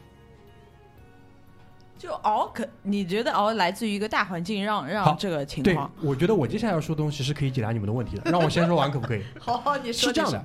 [2.05, 8.31] 就熬可，你觉得熬来自于一个大环境让让这个情对况？，我觉得我接下来要说的东西是可以解答你们的问题的。
[8.31, 9.25] 让我先说完可不可以？
[9.41, 10.45] 好好，你说是这样的，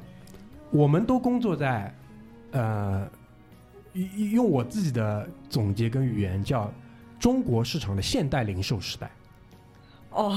[0.72, 1.94] 我们都工作在，
[2.52, 3.06] 呃，
[3.92, 6.72] 用用我自己的总结跟语言叫
[7.20, 9.12] 中国市场的现代零售时代
[10.12, 10.32] 哦，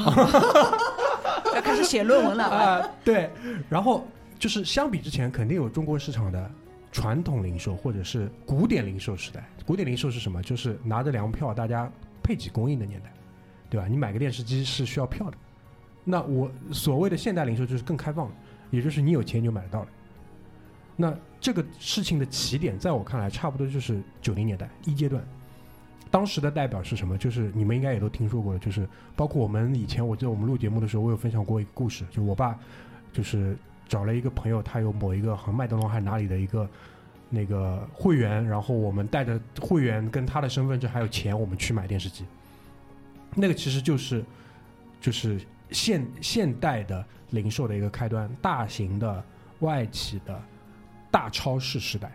[1.55, 2.45] 要开始写论文了。
[2.51, 3.31] 啊、对。
[3.69, 4.05] 然后
[4.41, 6.51] 就是相比之前，肯定有中国市场的
[6.93, 9.45] 传统零售或者是古典零售时代。
[9.67, 10.41] 古典零售是什么？
[10.43, 11.91] 就是拿着粮票，大家
[12.23, 13.13] 配给供应的年代，
[13.69, 13.89] 对吧？
[13.89, 15.37] 你买个电视机是需要票的。
[16.05, 18.35] 那我所谓的现代零售就是更开放的，
[18.71, 19.89] 也就是你有钱就买得到了。
[20.95, 25.25] 那这个事情的起点，在我看来，差不多就是九零年代一阶段。
[26.11, 27.17] 当时的代表是什么？
[27.17, 32.59] 就是你们应该也都听说过的，就是包括我们以前，我记得我们录节目的时候，我有分享过一个故事，就我爸
[33.13, 33.57] 就是
[33.93, 36.67] 找了一个朋友，他有某一个好像麦当劳还是哪里的一个
[37.29, 42.25] 那个会员，然后我们带着会员跟他的身份证还有钱，我们去买电视机。
[43.35, 44.25] 那个其实就是
[44.99, 45.39] 就是
[45.73, 49.23] 现现代的零售的一个开端，大型的
[49.61, 50.43] 外企的
[51.11, 52.11] 大超市时代。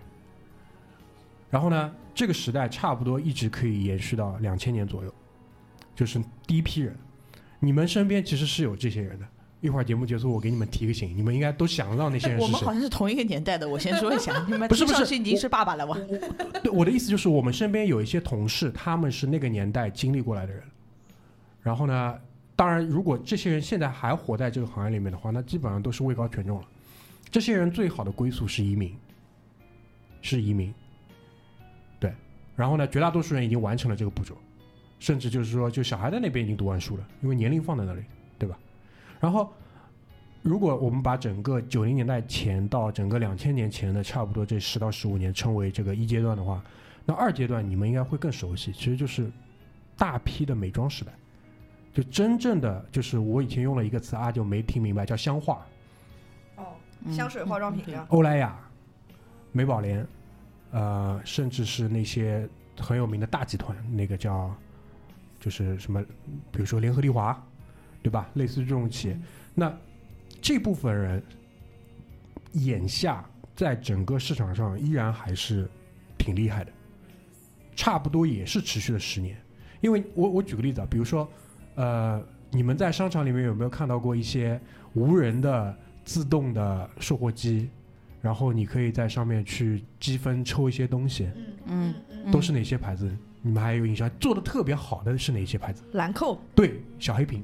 [1.52, 5.14] 然后呢，这个时代差不多一直可以延续到两千年左右，
[5.94, 6.98] 就是第一批人。
[7.60, 9.28] 你们身边其实是有这些人的。
[9.60, 12.72] 一会儿节目结束，我给你们提个醒，你们应该都想得到那些人是谁我们好。
[12.72, 15.98] 像是同一个年代的，我先说一下， 你们不是不是已经是爸爸了我？
[16.62, 20.62] 对，我的意思就是，我们身边有一些同事，他们是那个年代经历过来的人。
[21.64, 22.16] 然后呢，
[22.56, 26.68] 当然，如果这些人现在还活在这个行业里面的话，那基本上都是位高权重了。
[27.32, 28.96] 这些人最好的归宿是移民，
[30.22, 30.72] 是移民。
[32.00, 32.14] 对，
[32.56, 34.38] 然后呢，绝大多数人已经完成了这个步骤，
[35.00, 38.02] 甚至就是说，就小孩在那边已经读完书了，因为年龄放在那里，
[38.38, 38.58] 对吧？
[39.20, 39.52] 然后，
[40.42, 46.64] 如果我们把整个九零年代前到整个两千年前的差不多这十到十五年称为这个一阶段的话，
[47.06, 49.32] 那二阶段你们应该会更熟悉，其实就是
[49.98, 51.12] 大批的美妆时代，
[51.94, 55.66] 就真正的就是我以前用了一个词啊，就没听明白，叫香化，
[56.58, 56.66] 哦，
[57.04, 58.06] 嗯香水、化妆品嗯的。
[58.10, 58.60] 欧莱雅、
[59.52, 60.06] 美宝莲，
[60.72, 62.48] 呃，甚至是那些
[62.80, 64.54] 很有名的大集团，那个叫
[65.40, 66.04] 就是什么，
[66.52, 67.42] 比如说联合利华，
[68.08, 68.30] 对吧？
[68.36, 69.20] 类似于这种企业，
[69.54, 69.78] 那
[70.42, 71.22] 这部分人
[72.54, 75.70] 眼下在整个市场上依然还是
[76.18, 76.72] 挺厉害的，
[77.76, 79.38] 差不多也是持续了十年。
[79.82, 81.30] 因为我我举个例子啊，比如说，
[81.76, 84.58] 呃，你们在商场里面有没有看到过一些
[84.94, 87.70] 无人的自动的售货机？
[88.22, 91.30] 然后你可以在上面去积分抽一些东西，
[91.66, 93.14] 嗯嗯，都是哪些牌子？
[93.42, 94.10] 你们还有印象？
[94.18, 95.84] 做的特别好的是哪些牌子？
[95.92, 97.44] 兰蔻对，小黑瓶，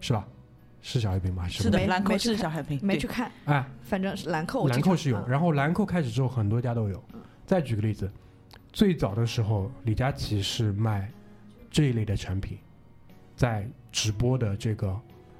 [0.00, 0.26] 是吧？
[0.82, 1.48] 是小黑瓶吗？
[1.48, 7.02] 是的，兰蔻是小黑瓶，没去看，哎，反正是兰蔻兰蔻是有，然后兰蔻开始之后，很多家都有。
[7.44, 8.08] 再举个例子，
[8.72, 11.10] 最早的时候，李佳琦是卖
[11.70, 12.56] 这一类的产品，
[13.34, 14.96] 在直播的这个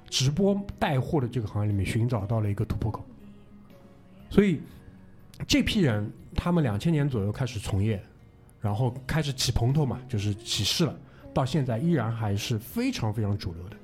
[0.09, 3.05] 直播带货的这个行业里面寻找到了一个突破口。
[4.29, 4.61] 所以
[5.47, 8.03] 这批人，他们两千年左右开始从业，
[8.59, 10.93] 然后开始起蓬头嘛，就是起势了。
[11.33, 13.77] 到现在依然还是非常非常主流的。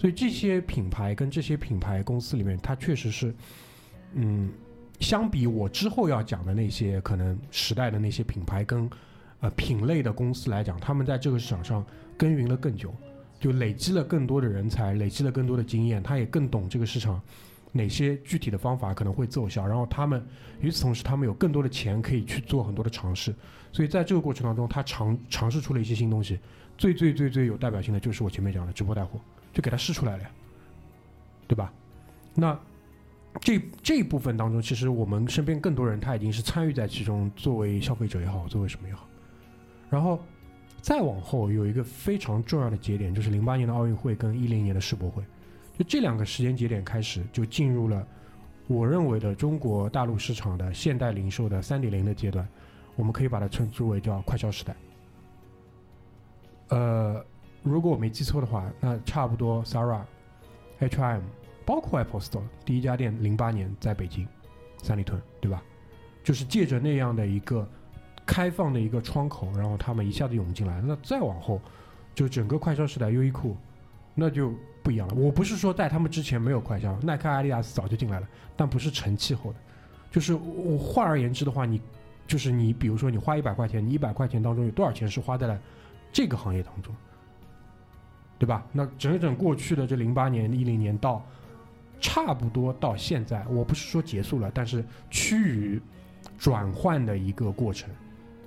[0.00, 3.34] 所以这些品牌跟这些品牌公司里面，它确实是，
[4.14, 4.50] 嗯，
[4.98, 8.88] 相比我之后要讲的那些可能时代的那些品牌跟
[9.40, 11.84] 呃品类的公司来讲，他们在这个市场上
[12.16, 12.94] 耕耘了更久，
[13.38, 17.20] 就累积了更多的人才，累积了更多的经验，他也更懂这个市场
[17.70, 20.26] 哪些具体的方法可能会奏效，然后他们
[20.62, 23.34] 与此同时，他们有更多的钱可以去做很多的尝试，
[23.70, 26.38] 所以在这个过程当中，他尝尝试出了一些新东西，
[26.78, 29.20] 最最最最有代表性的就是我前面讲的直播带货。
[29.52, 30.30] 就给他试出来了呀，
[31.48, 31.72] 对吧？
[32.34, 32.58] 那
[33.40, 39.08] 这这一部分当中，其实我们身边更多人他已经是参与在其中，作为消费者也好，作为什么也好。
[39.88, 40.20] 然后
[40.80, 45.22] 再往后有一个非常重要的节点，就是零八年的奥运会跟一零年的世博会，
[45.78, 48.06] 就这两个时间节点开始，就进入了
[48.68, 52.48] 我认为的中国大陆市场的现代零售的三点零的阶段，
[52.94, 54.76] 我们可以把它称之为叫快消时代。
[56.68, 57.24] 呃。
[57.62, 60.00] 如果我没记错的话，那差不多 Zara、
[60.78, 61.22] H&M，
[61.66, 64.26] 包括 Apple Store 第一家店，零八年在北京
[64.82, 65.62] 三里屯，对吧？
[66.24, 67.66] 就是借着那样的一个
[68.24, 70.80] 开放的一个窗口，然后他们一下子涌进来。
[70.80, 71.60] 那再往后，
[72.14, 73.56] 就整个快消时代，优衣库
[74.14, 75.14] 那就不一样了。
[75.14, 79.58] 我不是说在他们之前没有快消，耐克、阿迪达斯早就进来了，但不是成气候的。
[80.10, 81.80] 就是我换而言之的话，你
[82.26, 85.60] 就是你，比如说你花一百块钱，你一百块钱当中有多少钱是花在了
[86.12, 86.94] 这个行业当中？
[88.40, 88.64] 对吧？
[88.72, 91.22] 那整整过去的这零八年、一零年到
[92.00, 95.78] 差不多到现在，我不是说结束了，但是趋于
[96.38, 97.90] 转换的一个过程，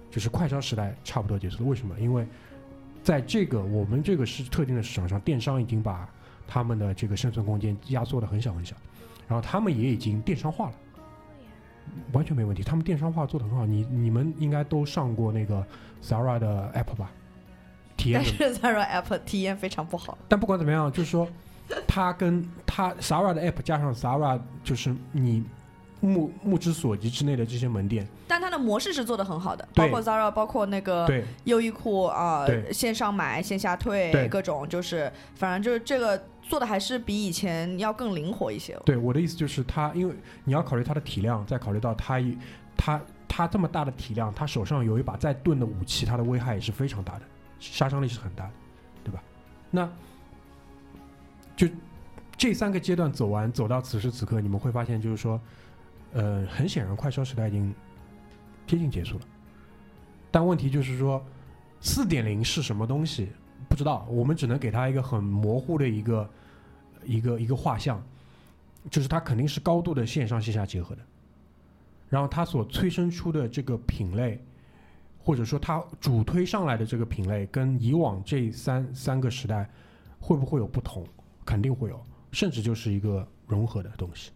[0.10, 1.69] 就是快消时代差不多结束了。
[1.69, 1.99] 为什么？
[1.99, 2.25] 因为
[3.03, 6.10] 在这个我们这个是特定的市场上，电商已经把
[6.47, 8.75] 他们的这个生存空间压缩的很小很小，
[9.27, 10.75] 然后他们也已经电商化了，
[12.13, 12.63] 完全没问题。
[12.63, 15.63] 他们电商化做的很好，你你们应该都上过那个
[16.01, 17.12] Zara 的 app 吧？
[18.13, 20.17] 但是 Zara App 体验非常不好。
[20.27, 21.27] 但不管怎么样，就是说，
[21.88, 25.43] 它跟它 Zara 的 App 加上 Zara，就是你
[26.01, 28.06] 目目之所及之内的这些门店。
[28.27, 31.08] 但它的模式是做的很好的，包括 Zara，包括那个
[31.45, 38.77] 优衣库啊，线上买线下退，各种就是，反正就是这个做的还是比以前要更灵活一些。
[38.84, 42.19] 对，我的意思就是它，因为你要考虑它的体量，再考虑到它
[42.75, 47.21] 它它这么大的体量，它手上有一把再钝的武器，它的危害也是非常大的。
[47.71, 48.52] 杀伤力是很大的，
[49.06, 49.23] 对吧？
[49.71, 49.89] 那
[51.56, 51.65] 就
[52.36, 55.39] 这三个阶段走完，走到此时此刻，你们会发现，就是说，
[56.12, 57.73] 呃，很显然，快消时代已经
[58.67, 59.26] 接近结束了。
[60.30, 61.23] 但问题就是说，
[61.80, 63.30] 四点零是什么东西？
[63.69, 66.30] 不知道，我们只能给它一个很模糊的一个
[67.06, 68.04] 一个一个画像，
[68.91, 71.02] 就是它肯定是高度的线上线下结合的，
[72.10, 74.43] 然后它所催生出的这个品类。
[75.24, 79.70] 或者说，它主推上来的这个品类跟以往这三三个时代
[80.20, 81.08] 会不会有不同？
[81.46, 84.32] 肯定会有，甚至就是一个融合的东西，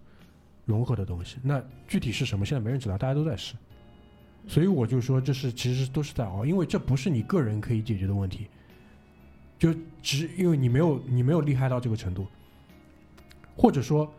[0.65, 1.37] 融合的东西。
[1.43, 2.45] 那具体是什么？
[2.45, 3.55] 现在没人知道，大家都在试。
[4.47, 8.47] 所以我就说，这是其实都是在熬，因为这不是你个人可以解决的问题。
[9.59, 12.25] 就只因为你没有你没有厉害到这个程度，
[13.57, 14.09] 或者说，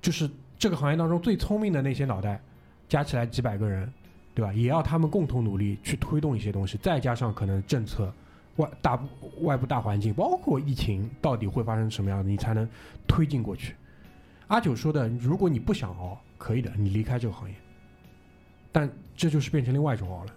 [0.00, 2.40] 就是这个行业当中最聪明的那些脑袋
[2.88, 3.92] 加起来几百个人。
[4.34, 4.52] 对吧？
[4.52, 8.12] 也要他们共同努力去推动一些东西，再加上可能政策、
[8.56, 8.98] 外大
[9.42, 12.68] 外部大环境，包括疫情，到底会发生什么样的，你才能
[13.06, 13.76] 推进过去。
[14.48, 17.54] 阿九说的，如果你不想熬，可以的，你离开这个行业。
[18.70, 20.32] 但这就是变成另外一种熬了。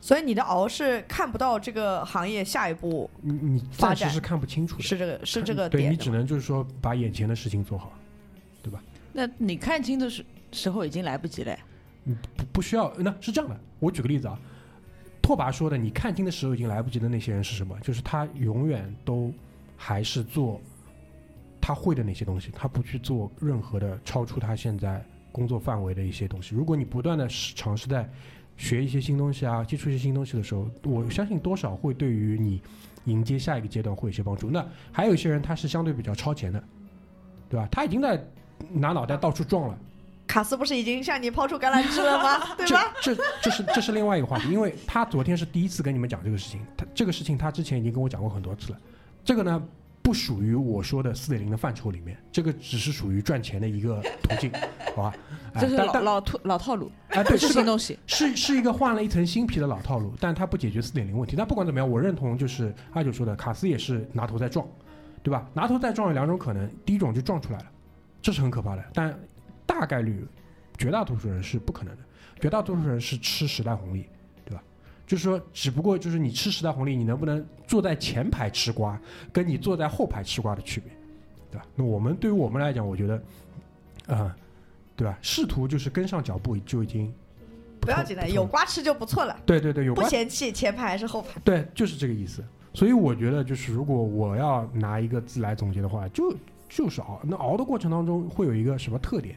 [0.00, 7.92] 所以你的熬是看不到这个行业下一步，你你暂时是看不清楚的，是这个是这个对你只能就是说把眼前的事情做好，
[8.62, 8.82] 对吧？
[9.12, 11.56] 那你看清的时时候已经来不及了。
[12.36, 13.58] 不不需要，那是这样的。
[13.78, 14.38] 我举个例子啊，
[15.22, 17.78] 拓跋说的，你看清的时候已经来不及的那些人是什么？
[17.80, 19.32] 就是他永远都
[19.76, 20.60] 还是做
[21.60, 26.54] 他会的那些东西，他不去做任何的超出他现在工作范围的一些东西。
[26.54, 28.08] 如果你不断的尝试在
[28.56, 32.60] 学一些新东西啊，接触一些新东西的时候，我相信多少会对于你
[33.06, 34.50] 迎接下一个阶段会有些帮助。
[34.50, 36.62] 那还有一些人他是相对比较超前的，
[37.48, 37.66] 对吧？
[37.72, 38.22] 他已经在
[38.70, 39.78] 拿脑袋到处撞了。
[40.26, 42.38] 卡斯不是已经向你抛出橄榄枝了吗？
[42.56, 42.92] 对吧？
[43.02, 48.78] 这这是这是另外一个话题，因为他昨天是第一次跟你们讲这个事情，他这个事情他之前已经跟我讲过很多次了。
[49.24, 49.62] 这个呢，
[50.02, 54.50] 不属于我说的四点零的范畴里面，这个只是属于赚钱的一个途径，
[54.94, 55.14] 好吧？
[55.60, 61.36] 这是老老套老套路，哎，对， 是新东西，是是一个换了一层新皮的老套路，但它不解决四点零问题。
[61.36, 64.66] 但不管怎么样，我认同就是阿九说的，卡斯也是拿头在撞，
[65.22, 65.46] 对吧？
[65.54, 67.66] 拿头在撞有两种可能，第一种就撞出来了，
[68.20, 69.18] 这是很可怕的，但
[69.66, 70.26] 大概率。
[70.76, 72.02] 绝大多数人是不可能的，
[72.40, 74.06] 绝大多数人是吃时代红利，
[74.44, 74.60] 对吧？
[75.06, 79.00] 就是说，只不过就是你吃时代红利，你能不能坐在前排吃瓜，
[79.32, 80.92] 跟你坐在后排吃瓜的区别，
[81.48, 81.66] 对吧？
[81.76, 83.22] 那我们对于我们来讲，我觉得，
[84.08, 84.36] 啊、
[84.96, 85.16] 对吧？
[85.22, 87.14] 试图就是跟上脚步就已经
[87.80, 91.40] 不要紧的，有瓜吃就不错了，对对对，有不瓜嫌弃前排还是后排。
[91.44, 92.44] 对，就是这个意思。
[92.74, 96.34] 所以我觉得，就是如果我要拿一个字来总结的话，就
[96.74, 97.20] 就是熬。
[97.22, 99.36] 那熬的过程当中会有一个什么特点？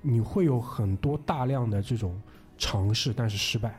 [0.00, 2.18] 你会有很多大量的这种
[2.56, 3.78] 尝试，但是失败，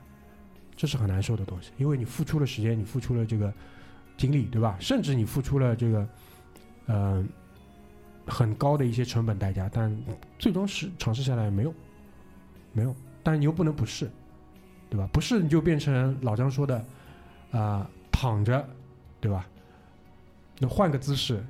[0.76, 3.52] 这是很难受的东西，因为你付出了时间，你付出了这个
[4.16, 4.78] 精力，对吧？
[4.80, 6.08] 甚至你付出了这个，
[6.86, 7.26] 呃，
[8.28, 9.94] 很高的一些成本代价，但
[10.38, 11.74] 最终是尝试下来没用，
[12.74, 12.96] 没用。
[13.24, 14.08] 但你又不能不试，
[14.88, 15.10] 对吧？
[15.12, 16.86] 不试你就变成老张说的，
[17.52, 18.64] 啊、躺着，
[19.20, 19.48] 对吧？
[20.60, 21.44] 那换个姿势，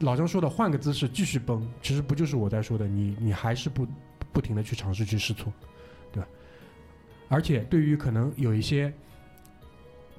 [0.00, 3.86] 老张说的换个姿势继续崩，其实不就是我在说的，你你还是不
[4.32, 5.52] 不停的去尝试去试错，
[6.12, 6.28] 对吧？
[7.28, 8.92] 而且对于可能有一些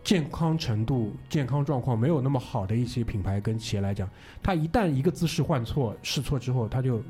[0.03, 4.09] 健康程度、健康状况没有那么好的一些品牌跟企业来讲，
[4.43, 7.01] 它一旦一个姿势换错、试错之后，它就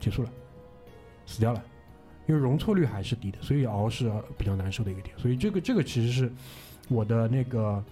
[0.00, 0.30] 结束了，
[1.26, 1.62] 死掉了。
[2.26, 5.14] 因为容错率还是低的，所以熬是比较难受的一个点。
[5.18, 6.32] 所以这个这个其实是
[6.88, 7.84] 我的那个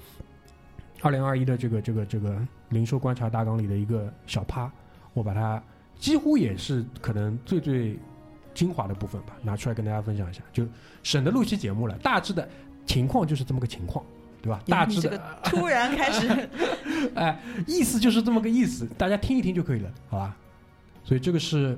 [1.03, 2.41] 二零二一的这个这个这个
[2.71, 4.71] 零售观察大纲里的一个小趴，
[5.13, 5.63] 我把它
[5.99, 7.99] 几乎也是可能最最
[8.55, 10.65] 精华的部分吧，拿出来跟大家分享一下，就
[11.03, 11.99] 省得录期节目了。
[11.99, 12.49] 大致的
[12.87, 14.05] 情况就是这么个情况，
[14.41, 14.63] 对吧？
[14.67, 16.49] 大致的突然开始，
[17.17, 17.37] 哎，
[17.67, 20.37] 意思就是这么个意思，大家听一听就可以了，好吧？
[21.03, 21.77] 所以这个是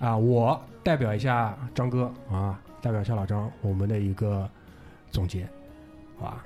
[0.00, 4.50] 啊，我代表一下张哥啊，代表一下老张，我们的一个
[5.12, 5.48] 总结，
[6.18, 6.44] 好吧？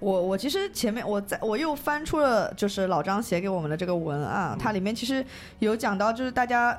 [0.00, 5.24] 我我其实前面我在我又翻出了就是老张写给我们的这个文案，它里面其实
[5.58, 6.76] 有讲到就是大家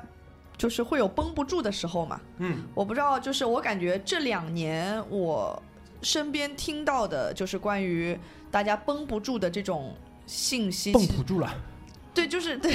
[0.58, 2.20] 就是会有绷不住的时候嘛。
[2.38, 5.60] 嗯，我不知道，就是我感觉这两年我
[6.02, 8.18] 身边听到的就是关于
[8.50, 9.94] 大家绷不住的这种
[10.26, 11.54] 信息，绷不住了，
[12.12, 12.72] 对，就是对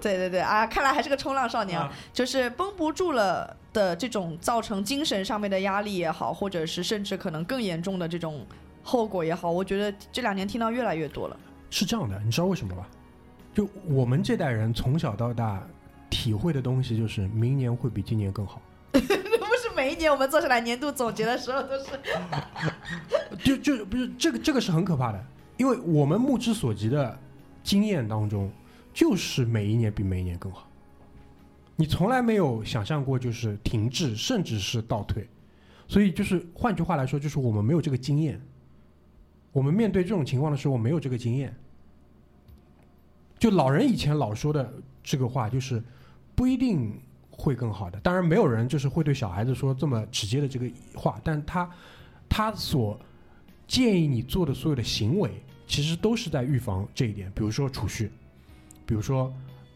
[0.00, 0.64] 对对对啊！
[0.66, 1.80] 看来还是个冲浪少年
[2.12, 8.46] 就是绷不住了的这种造成精神上面的压力也好，或者是甚至可能更严重的这种
[8.86, 11.36] 后果也好，我觉得这两年听到越来越多了。
[11.70, 12.88] 是这样的，你知道为什么吧？
[13.52, 15.66] 就我们这代人从小到大
[16.08, 18.62] 体会的东西，就是明年会比今年更好。
[18.92, 21.86] 不是每一年我们做下来年度总结的时候都是
[23.42, 25.24] 就就不是这个这个是很可怕的，
[25.56, 27.18] 因为我们目之所及的
[27.64, 28.48] 经验当中，
[28.94, 30.68] 就是每一年比每一年更好。
[31.74, 35.28] 你从来没有想象过就是停滞，甚至是倒退，
[35.88, 38.40] 所以就是换句话来说，就是我们没有这个经验。
[39.56, 41.56] 我们面对这种情况的时候，我没有这个经验。
[43.38, 44.70] 就老人以前老说的
[45.02, 45.82] 这个话，就是
[46.34, 47.00] 不一定
[47.30, 47.98] 会更好的。
[48.00, 51.70] 当然，没有人就是会对小孩子说这么直接的这个话，但他
[52.28, 53.00] 他所
[53.66, 55.30] 建议你做的所有的行为，
[55.66, 57.32] 其实都是在预防这一点。
[57.34, 58.10] 比如说储蓄，
[58.84, 59.32] 比如说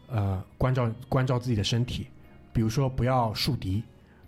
[0.09, 2.05] 呃关照关照自己的身体，
[2.53, 3.81] 比如说不要树敌，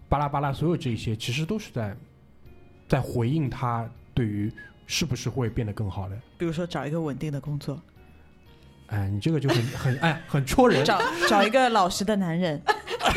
[0.10, 1.96] 巴拉巴拉，所有这些其实都是在
[2.88, 4.52] 在回应他对于
[4.88, 6.16] 是不是会变得更好的。
[6.38, 7.80] 比如说找一个稳定的工作，
[8.88, 12.62] 哎，你这个就很很哎很戳人，找找一个老实的男人，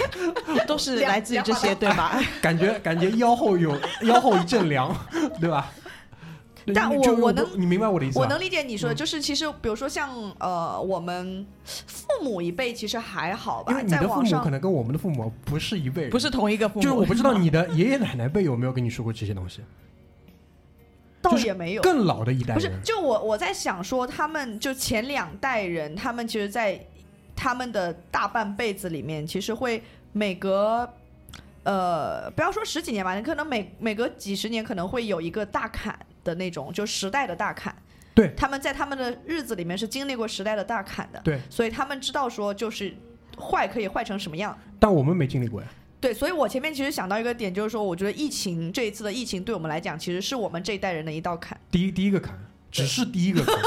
[0.66, 2.20] 都是来自于这些，对吧？
[2.40, 4.94] 感觉感觉腰后有腰后一阵凉，
[5.40, 5.70] 对吧？
[6.74, 8.24] 但我我能你明白我的意思吧？
[8.24, 10.10] 我能理解你说的，嗯就是其实比如说像
[10.40, 19.68] 呃我们父母一辈其实还好吧，因为你的父母可能跟我们的父母不是一辈，不是同一个父母，就是我不知道你的爷爷奶奶辈有没有跟你说过这些东西，就是
[21.31, 21.83] 倒也没有。
[21.83, 26.81] 更老的一代不是，，就我我在想说，他们就前两代人，他们其实，在
[27.35, 30.89] 他们的大半辈子里面，其实会每隔
[31.64, 37.74] 呃，不要说十几年吧，你可能每每隔几十年可能会有一个大坎的那种，就时代的大坎。
[38.14, 42.95] 对他们在他们的日子里面是经历过时代的大坎的，对，所以他们知道说就是
[43.39, 44.59] 坏可以坏成什么样。
[44.79, 45.68] 但我们没经历过呀。
[46.01, 51.59] 对，所以我前面其实想到一个点，就是说，我觉得疫情这一次的疫情对我们来讲，其实是我们这一代人的一道坎。
[51.70, 52.38] 第一第一个坎，
[52.70, 53.55] 只是第一个坎。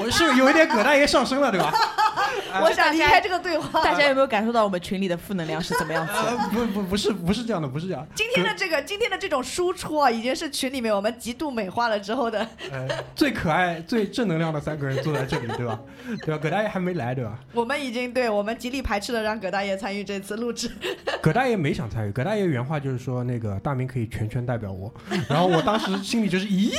[0.00, 1.72] 我是有一点葛大爷上升了，对吧？
[2.62, 3.82] 我想离开这个对话。
[3.82, 6.12] 大家有没有感受到我们群里的负能量是怎么样子？
[6.12, 8.06] 呃，不不不是不是这样的，不是这样。
[8.14, 15.80] 今天的这个今天的这种输出啊，已经是群里面我们极度美化了之后的，呃，最可爱、最正能量的三个人坐在这里，对吧？
[16.24, 16.38] 对吧？
[16.42, 17.38] 葛大爷还没来，对吧？
[17.52, 20.70] 我们已经对我们极力排斥了让葛大爷参与这次录制。
[21.22, 24.92] 葛大爷没想参与，葛大爷原话就是说，那个大明可以全权代表我。
[25.28, 26.72] 然后我当时心里就是，咦，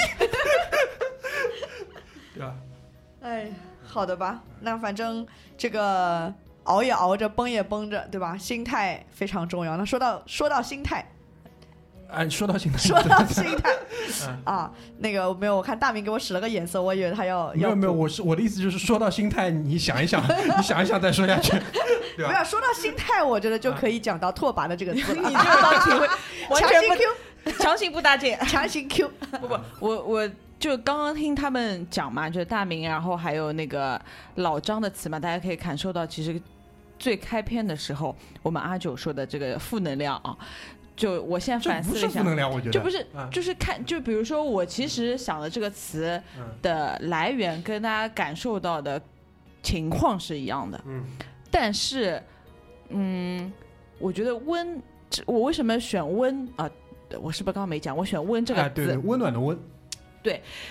[2.35, 2.55] 对吧？
[3.21, 3.47] 哎，
[3.93, 5.23] 好的吧，那反正
[5.55, 6.33] 这个
[6.63, 8.35] 熬也熬着，崩也崩着，对吧？
[8.35, 9.77] 心态非常重要。
[9.77, 11.07] 那说到说到心态，
[12.09, 13.71] 哎，说到心态，说到心态
[14.27, 20.23] 嗯 啊，那个没有，我看大明给我使了个眼色，我以为他要要没有没有，我是我的意思就是说到心态，你想一想，
[20.57, 21.51] 你想一想再说下去，
[22.17, 22.31] 对吧？
[22.31, 25.29] 没有说到心态，我觉得就可以讲到拓跋的这个字 你了。
[25.29, 26.07] 这个倒体会
[26.49, 28.35] 完强行全不 Q，强行不搭界。
[28.47, 30.29] 强行 Q，不不，我我
[30.63, 34.01] 就刚刚听他们讲嘛，就是大明，然后还有那个
[34.35, 36.41] 老张的词嘛，大家可以感受到，其实
[36.97, 40.37] 最开篇的时候，我们阿九说的这个负能量啊，
[40.95, 42.71] 就我现在反思了一下负，能量，我觉得。
[42.71, 43.29] 就不是嗯。
[43.29, 49.01] 就是看，就比如说我其实想的这个词嗯的来源跟大家感受到的
[49.61, 51.03] 情况是一样的，嗯。
[51.51, 52.23] 但是，
[52.87, 53.51] 嗯，
[53.99, 54.81] 我觉得温，
[55.25, 56.69] 我为什么选温啊？
[57.21, 57.95] 我是不是刚刚没讲？
[57.95, 59.59] 我选温这个字，哎对对，温暖的温，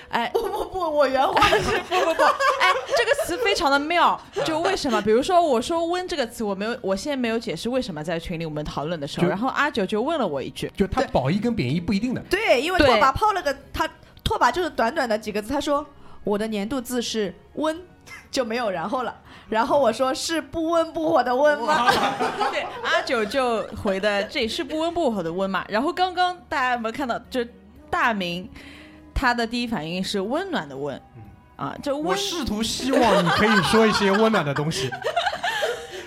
[0.08, 5.00] 哎，不不不，我原话是 不不不，哎，这个词非常的妙，就为什么？
[5.02, 12.22] 比如说我说“温”这个词，我没有，我现在没有解释为什么在群里我们讨论的时候，然后阿九就问了我一句，就他褒义跟贬义不一定的。
[12.30, 13.88] 对，因为对拓跋抛了个他，
[14.22, 15.84] 拓跋就是短短的几个字，他说
[16.24, 17.80] 我的年度字是温，
[18.30, 19.14] 就没有然后了。
[19.48, 21.90] 然后我说是不温不火的温吗？
[22.50, 25.62] 对，阿九就回的这是不温不火的温嘛。
[25.68, 27.44] 然后刚刚大家有没有看到，就
[27.90, 28.48] 大明
[29.14, 31.00] 他的第一反应是温暖的温，
[31.56, 34.90] 啊，这我试图希望你可以说一些温暖的东西。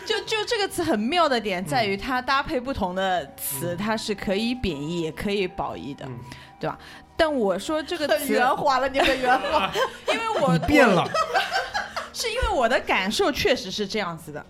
[0.05, 6.19] 就就这个词很妙的点在于它搭配不同的词，它是可以贬义也可以褒义的嗯，
[6.59, 6.77] 对吧？
[7.17, 9.71] 但我说这个很词，圆滑了，你很圆滑。
[10.07, 11.09] 因为我变了，
[12.13, 14.45] 是因为我的感受确实是这样子的，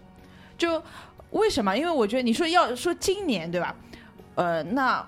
[0.57, 0.83] 就
[1.29, 1.75] 为什么？
[1.75, 3.73] 因为我觉得你说要说今年对吧？
[4.35, 5.07] 呃，那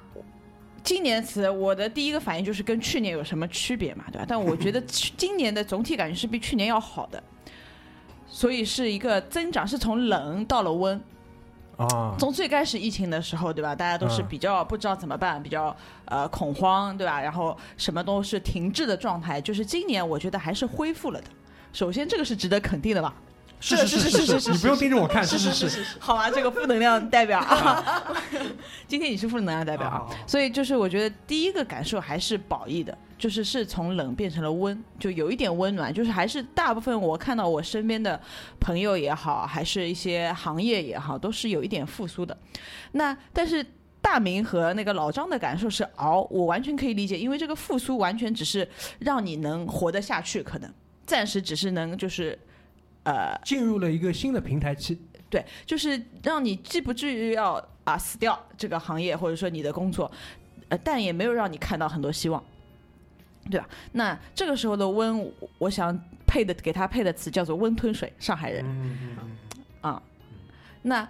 [0.88, 4.25] 今年词我的第一个反应就是跟去年有什么区别嘛，对吧？
[4.25, 7.21] 但我觉得去 今年的总体感觉是比去年要好的，
[8.25, 10.97] 所以是一个增长，是从冷到了温。
[11.75, 13.75] 啊，从最开始疫情的时候，对吧？
[13.75, 15.75] 大家都是嗯比较不知道怎么办，比较
[16.05, 17.19] 呃恐慌，对吧？
[17.19, 19.41] 然后什么都是停滞的状态。
[19.41, 21.27] 就是今年，我觉得还是恢复了的。
[21.73, 23.13] 首先，这个是值得肯定的吧？
[23.60, 27.39] 是是是是是，你不用盯着我看，是是是，好啊，这个负能量代表。
[27.39, 28.03] 啊，
[28.88, 38.20] 今天你是负能量代表啊所以就是我觉得第一个感受还是褒义的，就是是从冷变成了温，就有一点温暖，就是还是大部分我看到我身边的
[38.60, 42.38] 朋友也好，还是一些行业也好，都是有一点复苏的。
[42.91, 43.66] 那但是。
[43.99, 48.66] 大明和那个老张的感受是熬，我完全可以理解，因为这个复苏完全只是
[48.99, 50.74] 让你能活得下去，可能
[51.05, 52.38] 暂时只是能就是，
[53.08, 54.99] 呃，进入了一个新的平台期。
[55.30, 60.12] 对，就是让你既不至于要啊死掉这个行业，或者说你的工作，
[60.68, 62.43] 呃，但也没有让你看到很多希望，
[63.49, 63.68] 对吧？
[63.93, 70.01] 那这个时候的温，我我想配的给他配的词叫做温吞水，上海人嗯嗯嗯啊、
[70.82, 71.08] 那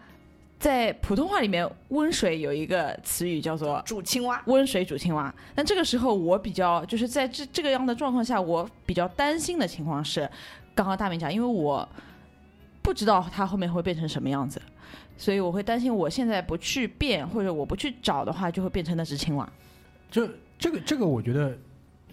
[0.59, 5.33] 在普通话里面，温水有一个词语叫做煮青蛙，温水煮青蛙。
[5.55, 10.27] 那这个时候，我比较就是在这这个样的状况下，我比较担心的情况是，
[10.77, 11.87] 刚刚大明讲，因为我
[12.83, 14.61] 不知道它后面会变成什么样子，
[15.17, 19.51] 所以我会担心，我现在不去变或者我不去找的话，就会变成那只青蛙。
[20.11, 21.57] 这这个这个，我觉得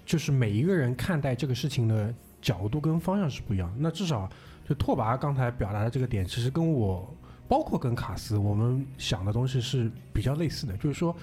[0.06, 3.70] 就是每一个人看待这个事情的角度跟方向是不一样。
[3.78, 4.26] 那至少
[4.66, 7.14] 就拓跋刚才表达的这个点，其实跟我
[7.46, 11.14] 包括跟卡斯我们想的东西是比较类似的，就是说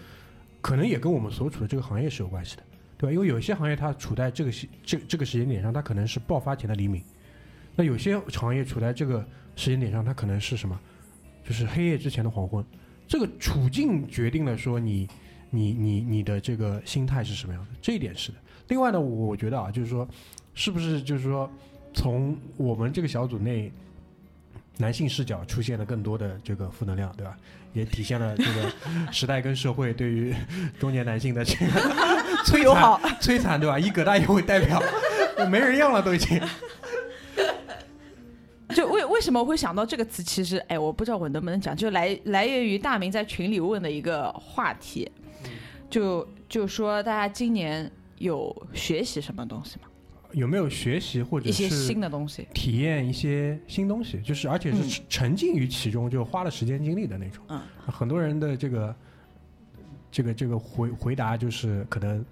[0.61, 2.63] 可能也跟我们所处的这个行业是有关系的，
[2.99, 3.13] 对吧？
[3.13, 7.01] 因为有一些行业它处在这个时这这个时间点上，它可能是爆发前的黎明；
[7.75, 10.79] 那有些行业处在这个时间点上，它可能是什么？
[11.43, 12.63] 就是黑夜之前的黄昏。
[13.07, 15.07] 这个处境决定了说你
[15.49, 18.37] 你你你的这个心态是什么样的，这一点是的。
[18.67, 20.07] 另外呢，我觉得啊，就是说，
[20.53, 21.51] 是不是就是说，
[21.93, 23.71] 从我们这个小组内，
[24.77, 27.37] 男性视角出现了更多的这个负能量，对吧？
[27.73, 30.33] 也体现了这个时代跟社会对于
[30.79, 31.71] 中年男性的这个
[32.45, 33.79] 摧友好残、摧残，对吧？
[33.79, 34.81] 以葛大爷为代表，
[35.49, 36.39] 没人样了都已经。
[38.75, 40.23] 就为为什么我会想到这个词？
[40.23, 45.09] 其实，哎，我不知道我能不能讲，就来来源于大明在群里问的一个话题，
[45.89, 49.87] 就就说大家今年有学习什么东西吗？
[50.33, 52.47] 有没有学习或者一些是新的东西？
[52.53, 57.43] 体验一些新东西，就是而且是嗯沉沉浸于其中，就花了时间精力的那种。
[57.49, 58.95] 嗯，很多人的这个
[60.09, 62.25] 这个这个回回答就是可能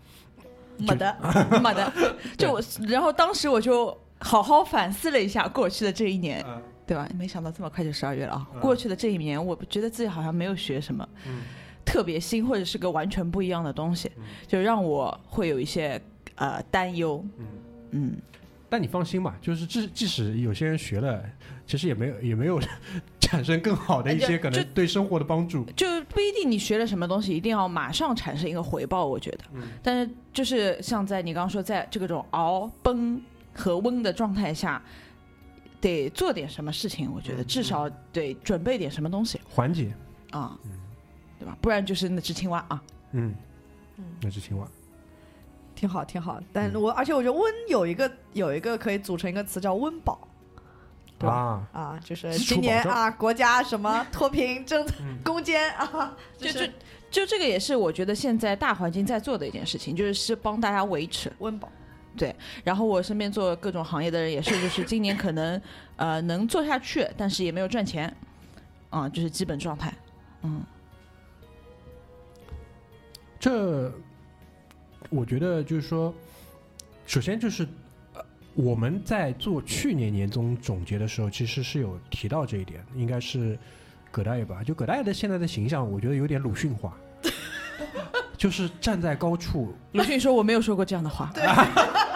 [0.78, 1.14] 没得，
[1.62, 1.92] 没得，
[2.38, 7.07] 就我 然后当时我就好好反思了一下过去的这一年，嗯对吧？
[7.15, 8.47] 没想到这么快就十二月了啊！
[8.55, 11.41] 嗯过去的这一年，我觉得自己好像没有学什么嗯
[11.86, 16.01] 特别新或者是个完全不一样的东西嗯，就让我会有一些
[16.36, 17.24] 呃担忧。
[17.38, 17.45] 嗯。
[17.91, 18.15] 嗯，
[18.70, 21.24] 但你放心吧，就是即即使有些人学了，
[21.65, 22.59] 其实也没有也没有
[23.20, 25.63] 产生更好的一些可能对生活的帮助。
[25.76, 29.39] 就不一定你学了什么东西一定要马上产生一个回报，我觉得。
[29.53, 33.20] 嗯但是就是像在你刚刚说，在这个种熬、崩
[33.54, 34.82] 和温的状态下，
[35.82, 39.39] 得做点什么事情，我觉得嗯至少得准备点什么东西。
[39.50, 39.93] 缓解，
[40.32, 40.58] 啊，
[41.39, 41.58] 对吧？
[41.62, 42.82] 不然就是那只青蛙啊。
[43.12, 43.34] 嗯。
[43.97, 44.66] 嗯，那只青蛙，
[45.76, 46.39] 挺好，挺好。
[46.54, 46.82] 但嗯。
[46.82, 50.26] 我、而且我觉得温有一个有一个可以组成一个词叫温饱
[51.18, 51.36] 对吧？
[51.36, 55.18] 啊，啊，就是今年啊国家什么 脱贫政策嗯。
[55.24, 56.62] 攻坚啊，就就
[57.12, 61.30] 就这个也是我觉得现在大环境在做的一件事情，就是是帮大家维持。
[61.39, 61.70] 温饱。
[62.63, 65.61] 然后我身边做各种行业的人也是，就是今年可能
[65.97, 68.15] 呃能做下去，但是也没有赚钱，
[68.89, 69.93] 啊、就是基本状态。
[70.41, 70.63] 嗯，
[73.39, 73.91] 这
[75.09, 76.13] 我觉得就是说，
[77.05, 77.67] 首先就是
[78.13, 83.57] 呃我们在做去年年终总结的时候，其实是有提到这一点，应该是
[84.11, 84.63] 葛大爷吧？
[84.63, 86.97] 就葛大爷的现在的形象，我觉得有点鲁迅化，
[88.38, 91.32] 就是站在高处，鲁迅说我没有说过这样的话。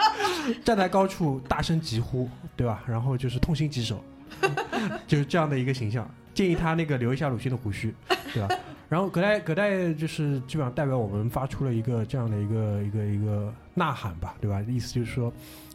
[0.64, 2.82] 站在高处大声疾呼，对吧？
[2.86, 4.02] 然后就是痛心疾首，
[5.06, 6.08] 就是这样的一个形象。
[6.32, 7.94] 建议他那个留一下鲁迅的胡须，
[8.32, 8.56] 对吧？
[8.88, 14.60] 然后葛代葛代就是基本上代表我们发出了一个这样的一个一个一个呐喊吧，对吧？
[14.62, 15.32] 意思就是说，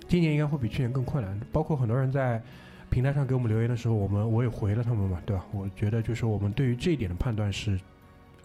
[0.08, 1.40] 今年应该会比去年更困难。
[1.52, 2.42] 包括很多人在
[2.90, 5.46] 平台上给我们留言的时候，我们我也回了他们嘛，对吧？
[5.54, 7.80] 我觉得就是我们对于这一点的判断是，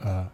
[0.01, 0.27] 呃，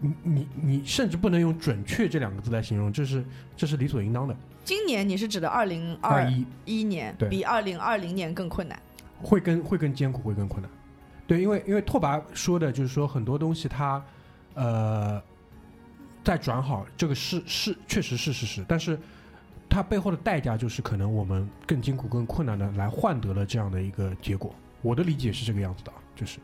[0.00, 3.24] 你你你甚至不能用准确这两个字来形容，这是
[3.56, 4.36] 这是理所应当的。
[4.68, 8.78] 今年你是指的二零二二一一年，对比二零二零年更困难。
[9.22, 10.70] 会更会更艰苦，会更困难。
[11.26, 14.04] 对，因为因为拓跋说的就是说很多东西它
[14.52, 15.22] 呃
[16.22, 19.00] 在转好，这个是是确实是事实，但是
[19.70, 24.54] 它背后的代价就是可能我们更艰苦、更困难的来换得了这样的一个结果。
[24.82, 26.40] 我的理解是这个样子的啊，就是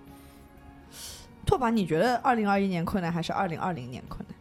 [1.45, 4.34] 拓跋，你觉得二零二一年困难还是二零二零年困难？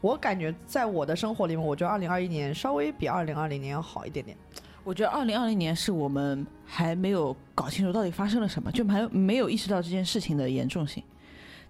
[0.00, 4.36] 我感觉在我的生活里面，我觉得二零二一年稍微比二零二零年要好一点点。
[4.84, 11.02] 我觉得二零二零年是我们还没有搞清楚到底发生了什么，就还没有意识到这件事情的严重性。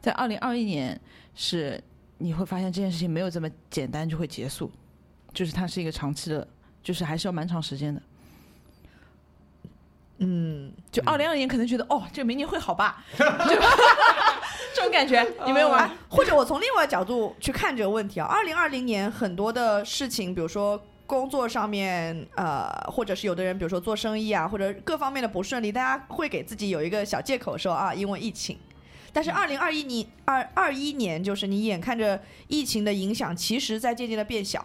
[0.01, 1.01] 在二零二一年
[1.35, 1.83] 是
[2.19, 4.71] 你会发现这件事情没有这么简单就会结束，
[5.33, 6.47] 就是它是一个长期的，
[6.83, 8.03] 就是还是要蛮长时间的。
[10.19, 13.25] 嗯，就二零二零年可能觉得哦，这个明年会好吧，就
[14.79, 15.79] 这种感觉，你没有吗？
[15.79, 28.57] 哎或者我从另外角度去看这个问题啊，二零二零年很多的事情，比如说工作上面，呃，或者是有的人，比如说做生意啊，或者各方面的不顺利，大家会给自己有一个小借口说啊，因为疫情。
[29.13, 34.65] 但是二零二一年二二一年，就是你眼看着疫情的影响，其实在渐渐的变小。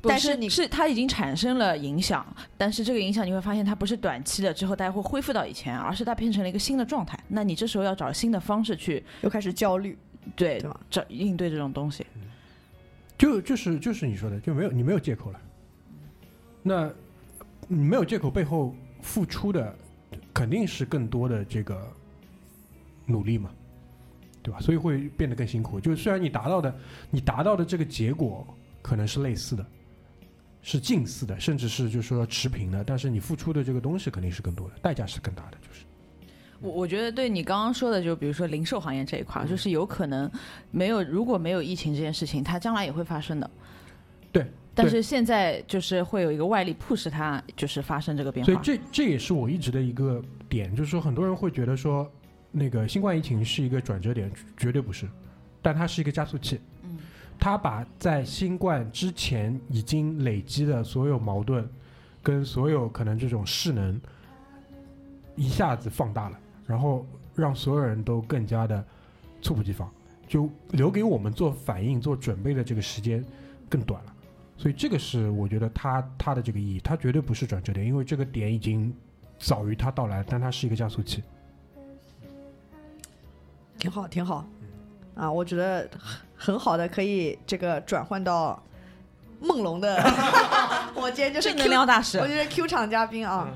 [0.00, 2.26] 不但是你是它已经产生了影响，
[2.56, 7.18] 但是这个影响你会发现它不是短期的，之后大家会恢复到以前，而是它变成了一个新的状态。
[7.28, 9.98] 那你这时候要找新的方式去又开始焦虑，
[10.34, 10.80] 对对吧？
[10.88, 12.06] 找应对这种东西。
[13.18, 15.40] 就就是就是你说的，就没有你没有借口了。
[16.62, 16.90] 那
[17.68, 19.76] 你没有借口背后付出的
[20.32, 21.86] 肯定是更多的这个
[23.04, 23.50] 努力嘛，
[24.42, 24.58] 对吧？
[24.60, 25.78] 所以会变得更辛苦。
[25.78, 26.74] 就是虽然你达到的
[27.10, 28.46] 你达到的这个结果
[28.80, 29.66] 可能是类似的，
[30.62, 35.84] 是近似的，甚至是就是说持平的，但是你付出的这个东西肯定是更多的，代价是更大的，就是。
[36.60, 40.30] 我我觉得对你刚刚说的，就比如说零售行业这一块，就是有可能
[40.70, 43.50] 没有如果没有疫情这件事情，它将来也会发生的。
[44.30, 44.46] 对。
[44.72, 48.52] 但是现在就是会有一个外力 push 它，就是发生这个变化。
[48.52, 52.10] 所以这这也是我一直的一个点，就是说很多人会觉得说，
[52.52, 55.08] 那个新冠疫情是一个转折点，绝对不是，
[55.60, 56.60] 但它是一个加速器。
[57.40, 61.66] 他，把在新冠之前已经累积的所有矛盾，
[62.22, 63.98] 跟所有可能这种势能，
[65.34, 68.84] 一下子放大了，然后让所有人都更加的
[69.40, 69.90] 猝不及防，
[70.28, 73.24] 就留给我们做反应、做准备的这个时间
[73.70, 74.14] 更短了。
[74.58, 78.94] 所以这个是我觉得他他的这个意义，它绝对不是转折点，因为这个点已经
[79.38, 81.22] 早于它到来，但它是一个加速器。
[83.78, 84.46] 挺好，挺好。
[85.14, 85.88] 啊，我觉得
[86.40, 88.60] 很很好的，可以这个转换到
[89.40, 90.02] 梦龙的。
[90.96, 93.48] 我今天就是能量大师我，就是 Q 场嘉宾啊，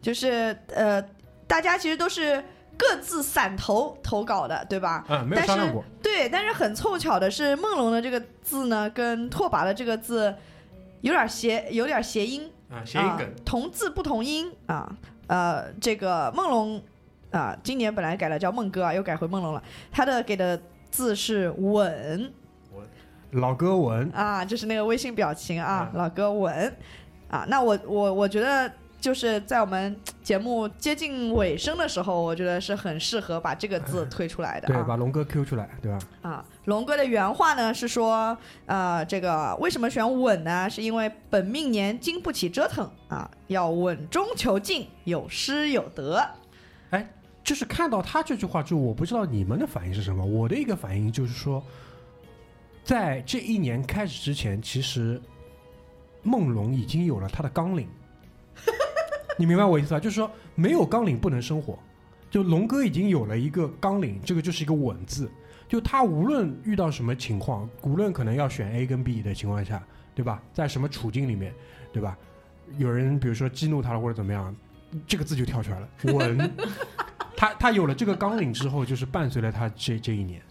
[0.00, 1.00] 就是呃，
[1.46, 2.42] 大家其实都是
[2.78, 5.04] 各自散投投稿的，对吧？
[5.08, 5.84] 嗯，没有但是商量过。
[6.02, 10.34] 对，但是很凑巧的是，梦龙的这个字呢，跟拓跋的这个字
[11.02, 14.90] 有点谐，有点谐音啊，啊，同字不同音啊。
[15.26, 16.82] 呃，这个梦龙
[17.30, 19.62] 啊，今年本来改了叫梦哥啊，又改回梦龙了。
[19.92, 20.60] 他的给的
[20.90, 22.32] 字是稳
[23.32, 26.76] 老哥稳，啊，就是那个微信表情啊，嗯老哥稳
[27.28, 27.46] 啊。
[27.48, 28.70] 那我我我觉得
[29.00, 34.84] 就是在我们节目接近尾声的时候，我觉得是很适合把这个字推出来的对，啊。
[34.86, 35.98] 把龙哥 Q 出来，对吧？
[36.22, 38.36] 啊，龙哥的原话呢是说，
[38.66, 40.68] 呃，这个为什么选稳呢？
[40.68, 46.28] 是因为本命年经不起折腾啊，要稳中求进，有失有得。
[47.42, 50.24] 就是看到他这句话之后，我不知道你们的反应是什么。
[50.24, 51.62] 我的一个反应就是说，
[52.84, 55.20] 在这一年开始之前，其实
[56.22, 57.88] 梦龙已经有了他的纲领。
[59.38, 59.98] 你明白我意思吧？
[59.98, 61.78] 就是说，没有纲领不能生活。
[62.30, 65.30] 就龙哥已经有了一个纲领，这个就是一个稳字。
[65.66, 69.82] 就他无论遇到什么情况，无论可能要选 A 跟 B 的情况下，
[70.14, 70.42] 对吧？
[70.52, 71.54] 在什么处境里面，
[71.92, 72.16] 对吧？
[72.76, 74.54] 有人比如说激怒他了或者怎么样，
[75.06, 76.38] 这个字就跳出来了，稳。
[77.40, 80.42] 他他有了这个纲领之后，就是伴随了他这这一年，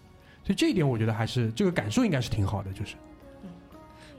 [0.43, 2.95] 所以这一点我觉得还是这个感受应该是挺好的，就是。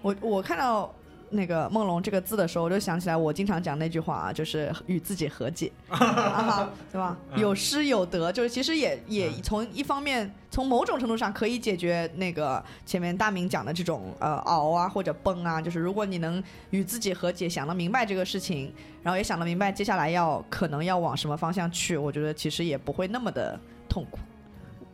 [0.00, 0.94] 我我看到
[1.30, 7.16] 那个梦龙这个字的时候，我就想起来我经常讲那句话啊，就是与自己和解， 啊、对吧？
[7.36, 18.72] 有失有得，就是其实也也从一方面，从某种程度上可以解决那个前面大明讲的这种呃熬啊或者崩啊，就是如果你能与自己和解，想得明白这个事情，
[19.02, 23.58] 然后也想得明白接下来要可能要往什么方向去，我觉得其实也不会那么的
[23.88, 24.18] 痛苦。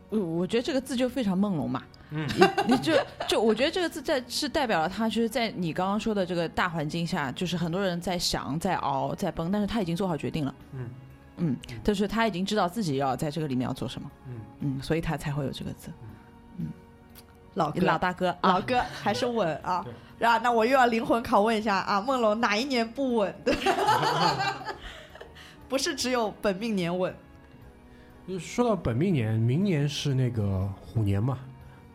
[0.09, 2.93] 我我觉得这个字就非常梦龙嘛，嗯，你你就
[3.27, 10.89] 就我觉得这个字在是代表了他就是在你刚刚说的这个大环境下，就是很多人在想、在熬、在崩，但是他已经做好决定了，嗯
[11.37, 15.91] 嗯，就是他已经知道自己要在这个里面要做什么，嗯嗯，所以他才会有这个字。
[16.57, 16.67] 嗯
[17.55, 19.91] 老，老大哥啊，老哥还是稳啊对。
[20.19, 23.35] 然后那我又要灵魂拷问一下啊，梦龙哪一年不稳？
[23.43, 23.55] 对，
[25.67, 27.13] 不是只有本命年稳。
[28.27, 31.39] 就是说到本命年，明年是那个虎年嘛，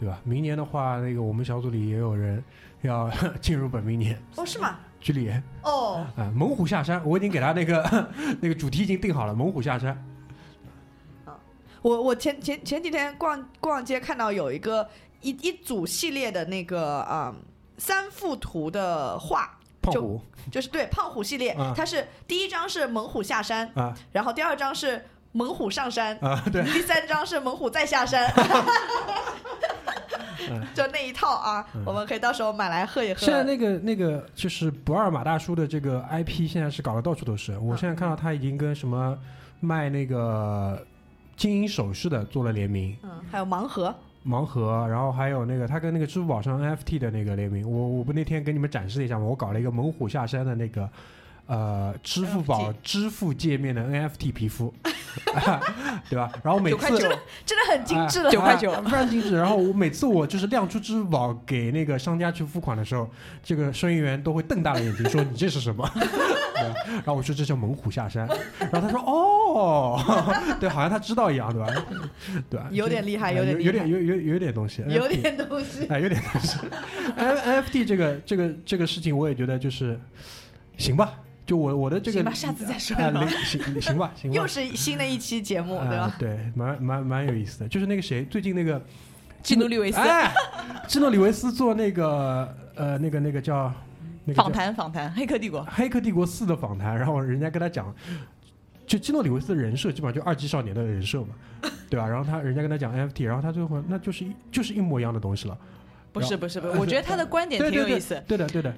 [0.02, 0.18] 对吧？
[0.24, 2.42] 明年的话，那个我们小组里也有人
[2.80, 3.08] 要
[3.40, 4.80] 进入本命年，哦，是吗？
[5.00, 8.08] 居里啊、哦，猛虎下山，我已经给他那个
[8.42, 9.96] 那个主题已经定好了，猛虎下山。
[11.82, 14.88] 我我前前前几天逛逛街看到有一个
[15.20, 17.32] 一一组系列的那个啊、
[17.78, 19.48] 三幅图的画，
[19.84, 20.20] 就胖虎。
[20.50, 21.72] 就是对胖虎系列，啊。
[21.76, 23.94] 它是第一张是猛虎下山，啊。
[24.10, 28.28] 然后第二张是猛虎上山，啊，对，第三张是猛虎再下山，
[30.74, 33.20] 就那一套啊，我们可以到时候买来喝一喝。
[33.20, 37.56] 现在那个那个就是不二马大叔的这个 IP，现在是搞得到处都是。
[37.58, 39.18] 我现在看到他已经跟什么
[39.60, 40.84] 卖那个
[41.36, 43.94] 金银首饰的做了联名，嗯，还有盲盒，
[44.26, 47.70] 盲盒，然后还有那个他跟那个支付宝上 NFT 的那个联名。
[47.70, 49.24] 我我不那天给你们展示了一下吗？
[49.24, 50.88] 我搞了一个猛虎下山的那个。
[51.46, 54.72] 呃，支付宝支付界面的 NFT 皮肤，
[56.08, 56.32] 对吧？
[56.42, 56.98] 然后每次九块九，
[57.44, 58.30] 真的很精致了。
[58.30, 59.36] 九块九啊非常精致。
[59.36, 63.10] 然后我每次我就是亮出支付宝给那个商家去付款的时候，
[63.42, 65.86] 这个收银员都会瞪大了眼睛说：“你这是什么？”
[66.54, 68.26] 对吧然后我说：“这叫猛虎下山。”
[68.72, 71.84] 然后他说：“哦， 对，好像他知道一样，对吧？
[72.48, 72.68] 对吧？
[72.70, 75.86] 有点厉害有点有点有有有点东西，有点东西。
[75.88, 76.56] 哎，有点东西。
[77.16, 80.00] N NFT 这个这个这个事情，我也觉得就是
[80.78, 81.12] 行吧。
[81.52, 83.12] 就我我的这个行吧下次再说哎
[83.44, 84.34] 行行行吧，行吧。
[84.34, 86.04] 又是新的一期节目，对吧？
[86.04, 87.68] 啊对，蛮蛮蛮有意思的。
[87.68, 88.82] 就是那个谁，最近那个
[89.42, 90.32] 基努里维斯哎，
[90.88, 93.70] 基努里维斯做那个呃那个那个叫
[94.24, 97.94] 那个叫访谈访谈，《黑客帝国》《黑客帝国四》的访谈，然后人家跟他讲，
[98.86, 101.34] 就基诺里维斯的人设基本上就二级少年的人设嘛，
[101.90, 102.08] 对吧？
[102.08, 105.58] 然后他人家跟他讲 NFT，然后他最后那就是一就是一模一样的东西了。
[106.14, 108.22] 不是不是不是，我觉得他的观点 挺有意思。
[108.26, 108.74] 对的对的，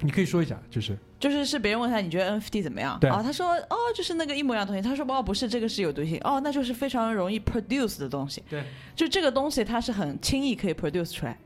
[0.00, 2.98] 你可以说一下，就是就是是别人问他你觉得 NFT 怎么样？
[3.00, 4.86] 对哦，他说哦就是那个一模一样的东西。
[4.86, 6.20] 他说哦不是，这个是有毒性。
[6.24, 8.42] 哦，那就是非常容易 produce 的东西。
[8.50, 8.64] 对，
[8.94, 11.38] 就这个东西它是很轻易可以 produce 出来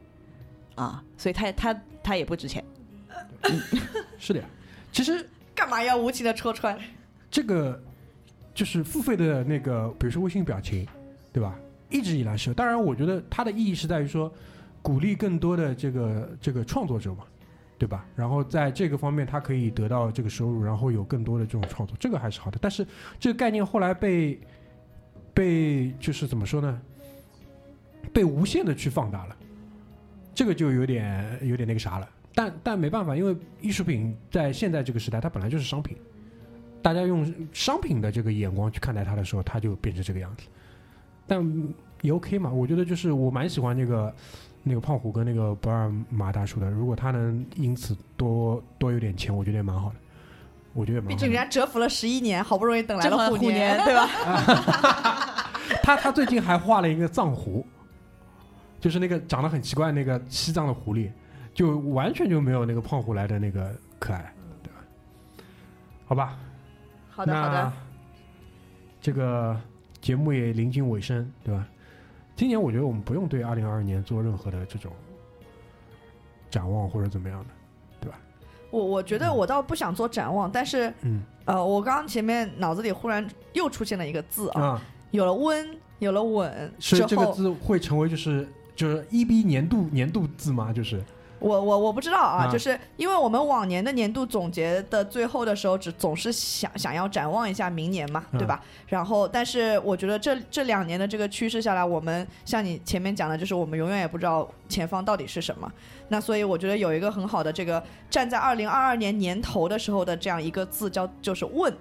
[0.75, 2.65] 啊，所以它它它也不值钱。
[4.19, 4.47] 是的呀。
[4.91, 5.25] 其实
[5.55, 6.79] 干嘛要无情的戳穿？
[7.31, 7.81] 这个
[8.55, 10.87] 就是付费的那个，比如说微信表情，
[11.33, 11.55] 对吧？
[11.91, 14.33] 一直以来是，当然我觉得它的意义是在于说，
[14.83, 17.25] 鼓励更多的这个这个创作者嘛，
[17.79, 18.05] 对吧？
[18.17, 22.59] 然后在这个方面，他可以得到这个收入，然后有更多的这种创作，这个还是好的。
[22.61, 22.87] 但是
[23.21, 24.41] 这个概念后来被
[25.33, 26.81] 被就是怎么说呢？
[28.13, 29.37] 被无限的去放大了，
[30.35, 32.09] 这个就有点有点那个啥了。
[32.35, 35.97] 但但没办法，因为艺术品在现在这个时代，它本来就是商品。
[36.81, 40.47] 大家用商品的这个眼光去看待它的时候，它就变成这个样子。
[41.27, 44.15] 但也 OK 嘛，我觉得就是我蛮喜欢那个
[44.69, 46.71] 那个胖虎跟那个不二马大叔的。
[46.71, 49.97] 如果他能因此多多有点钱，我觉得也蛮好的。
[50.75, 51.21] 我觉得也蛮毕好的。
[51.27, 54.07] 竟人家蛰伏了十一年，好不容易等来了虎年，对吧？
[55.83, 57.67] 他他最近还画了一个藏狐，
[58.79, 61.11] 就是那个长得很奇怪那个西藏的狐狸，
[61.55, 64.79] 就完全就没有那个胖虎来的那个可爱，对吧？
[66.07, 66.39] 好吧，
[67.11, 67.73] 好的，好的。
[69.01, 69.59] 这个
[70.01, 71.67] 节目也临近尾声，对吧？
[72.39, 74.93] 今年我觉得我们不用对二零二二年做任何的这种
[76.49, 77.47] 展望或者怎么样的。
[78.01, 78.17] 对吧
[78.71, 90.73] 我我觉得我倒不想做展望，但是嗯呃，我刚刚前面脑子里忽然又出现了一个字啊，啊，有了温，有了稳是之后，这个字会成为就是就是一 B 年度年度字吗？
[90.73, 91.03] 就是
[91.39, 98.63] 我我我不知道啊，啊就是因为我们往年的年度总结的最后的时候，只总是想想要展望一下明年嘛，嗯对吧？
[98.87, 105.71] 然后，但是我觉得这这两年的这个趋势下来，我们像你前面讲的，就是我们永远也不知道前方到底是什么。
[106.09, 111.73] 那所以我觉得有一个很好的这个站在二零二二年年头的时候的这样一个字叫就是问。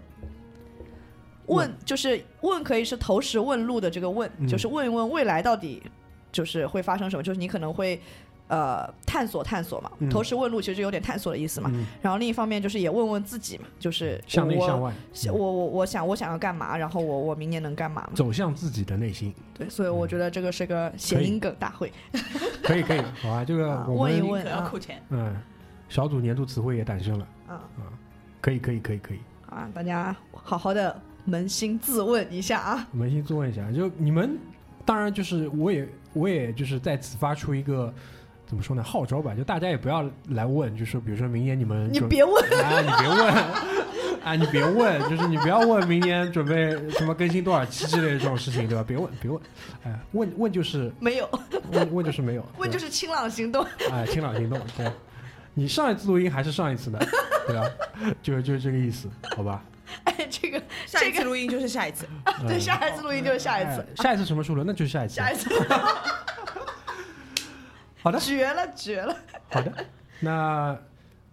[1.47, 5.81] 问问就是问，可以是投石问路的这个问，嗯就是问一问未来到底
[6.29, 8.01] 就是会发生什么，就是你可能会
[8.47, 10.09] 呃探索探索嘛，嗯。
[10.09, 11.69] 投石问路其实有点探索的意思嘛。
[11.73, 14.93] 嗯，然后另一方面就是也问问自己嘛，就是向内我向外，
[15.31, 18.09] 我我我想我想要干嘛，然后我我明年能干嘛嘛？
[18.15, 19.33] 走向自己的内心。
[19.53, 21.91] 对，所以我觉得这个是个谐音梗大会，
[22.63, 22.83] 可以。
[22.83, 25.01] 可以，好啊， 这个啊我们问一问可要扣钱。
[25.09, 25.35] 嗯，
[25.89, 27.61] 小组年度词汇也诞生了，啊。
[28.39, 29.19] 可以可以可以可以，
[29.49, 32.87] 啊，大家好好的扪心自问一下啊。
[32.95, 34.37] 扪心自问一下，就你们，
[34.85, 37.93] 当然就是我也我也就是在此发出一个
[38.47, 42.33] 怎么说呢号召吧，就大家也不要来问，就是比如说明年你们你别问，
[42.63, 43.33] 啊，你别问，
[44.23, 48.83] 啊，你别问，就是你不要问明年准备什么更新多少期之类的这种事情，对吧？
[48.87, 49.41] 别问，别问，
[49.83, 51.29] 哎，问问就是没有
[51.73, 53.65] 问问就是没有，问就是是清朗行动。
[53.91, 54.89] 哎，清朗行动，对，
[55.53, 56.99] 你上一次录音还是上一次的，
[57.47, 57.69] 对吧？
[58.23, 59.61] 就就是这个意思，好吧？
[60.05, 62.07] 哎，这个下一这个次录音就是下一次。
[62.47, 64.63] 对，嗯下一次录音就是下一次哎，下一次什么时候录？
[64.65, 65.15] 那就是下一次。
[65.15, 65.49] 下一次
[68.07, 69.15] 好的，绝了绝了。
[69.49, 69.71] 好的，
[70.21, 70.77] 那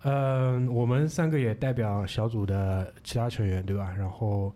[0.03, 3.95] 呃，我们三个也代表小组的其他成员，对吧？
[3.97, 4.53] 然后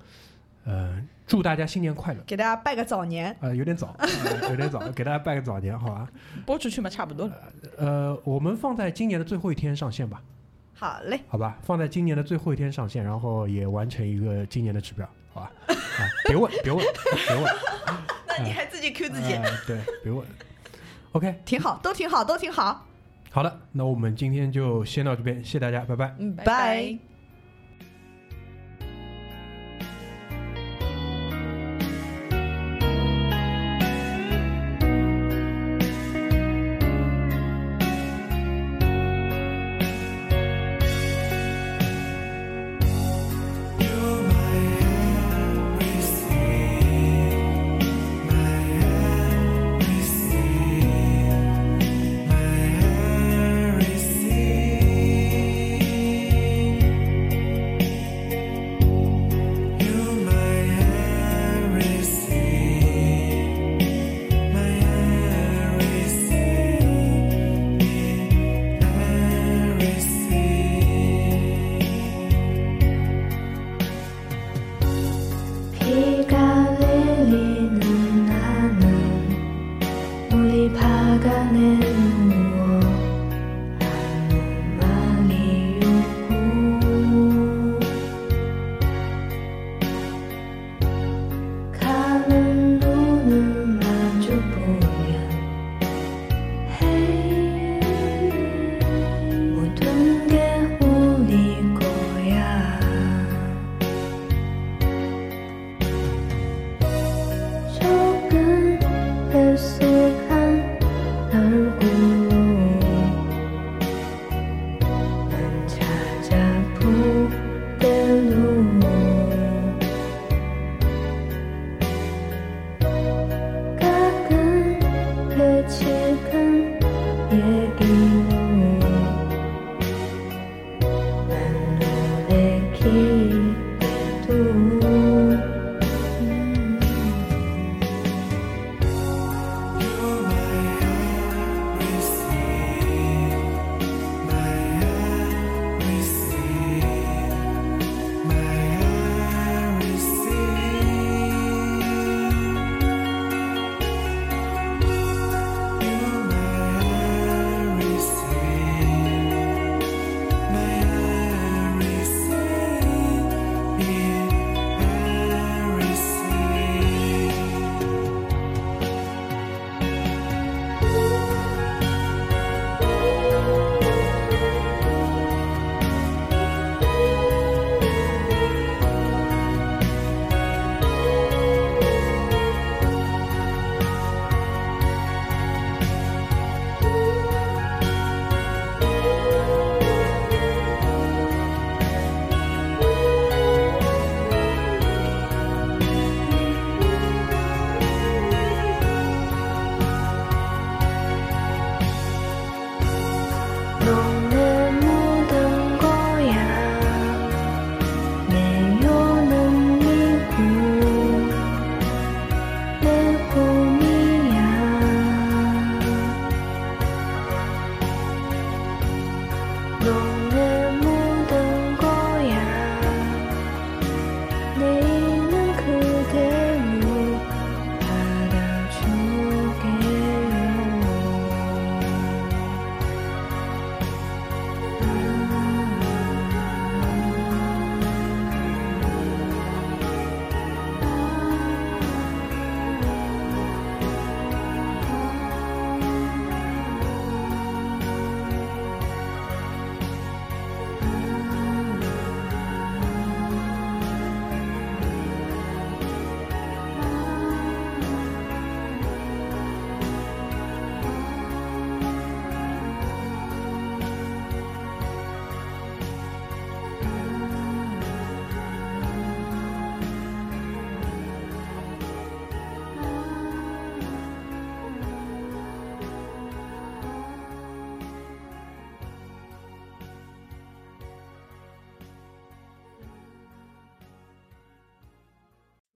[0.64, 2.20] 呃，祝大家新年快乐。
[2.26, 6.08] 给大家拜个早年，呃，有点早，呃有点早， 给大家拜个早年，好吧？
[6.44, 7.34] 播出去嘛，差不多了。
[7.76, 10.20] 呃，我们放在今年的最后一天上线吧，
[10.74, 11.56] 好嘞，好吧？
[11.62, 15.52] 放在今年的最后一天上线，然后也完成一个今年的指标，好吧？
[15.68, 16.84] 啊，别问，别问，
[17.28, 17.44] 别问，
[18.26, 20.26] 那你还自己 Q 自己，呃对，别问。
[21.12, 22.84] OK，挺好，都挺好，都挺好。
[23.30, 26.14] 好的，那我们今天就先到这边，谢谢大家，拜拜。
[26.18, 26.98] 嗯，拜拜。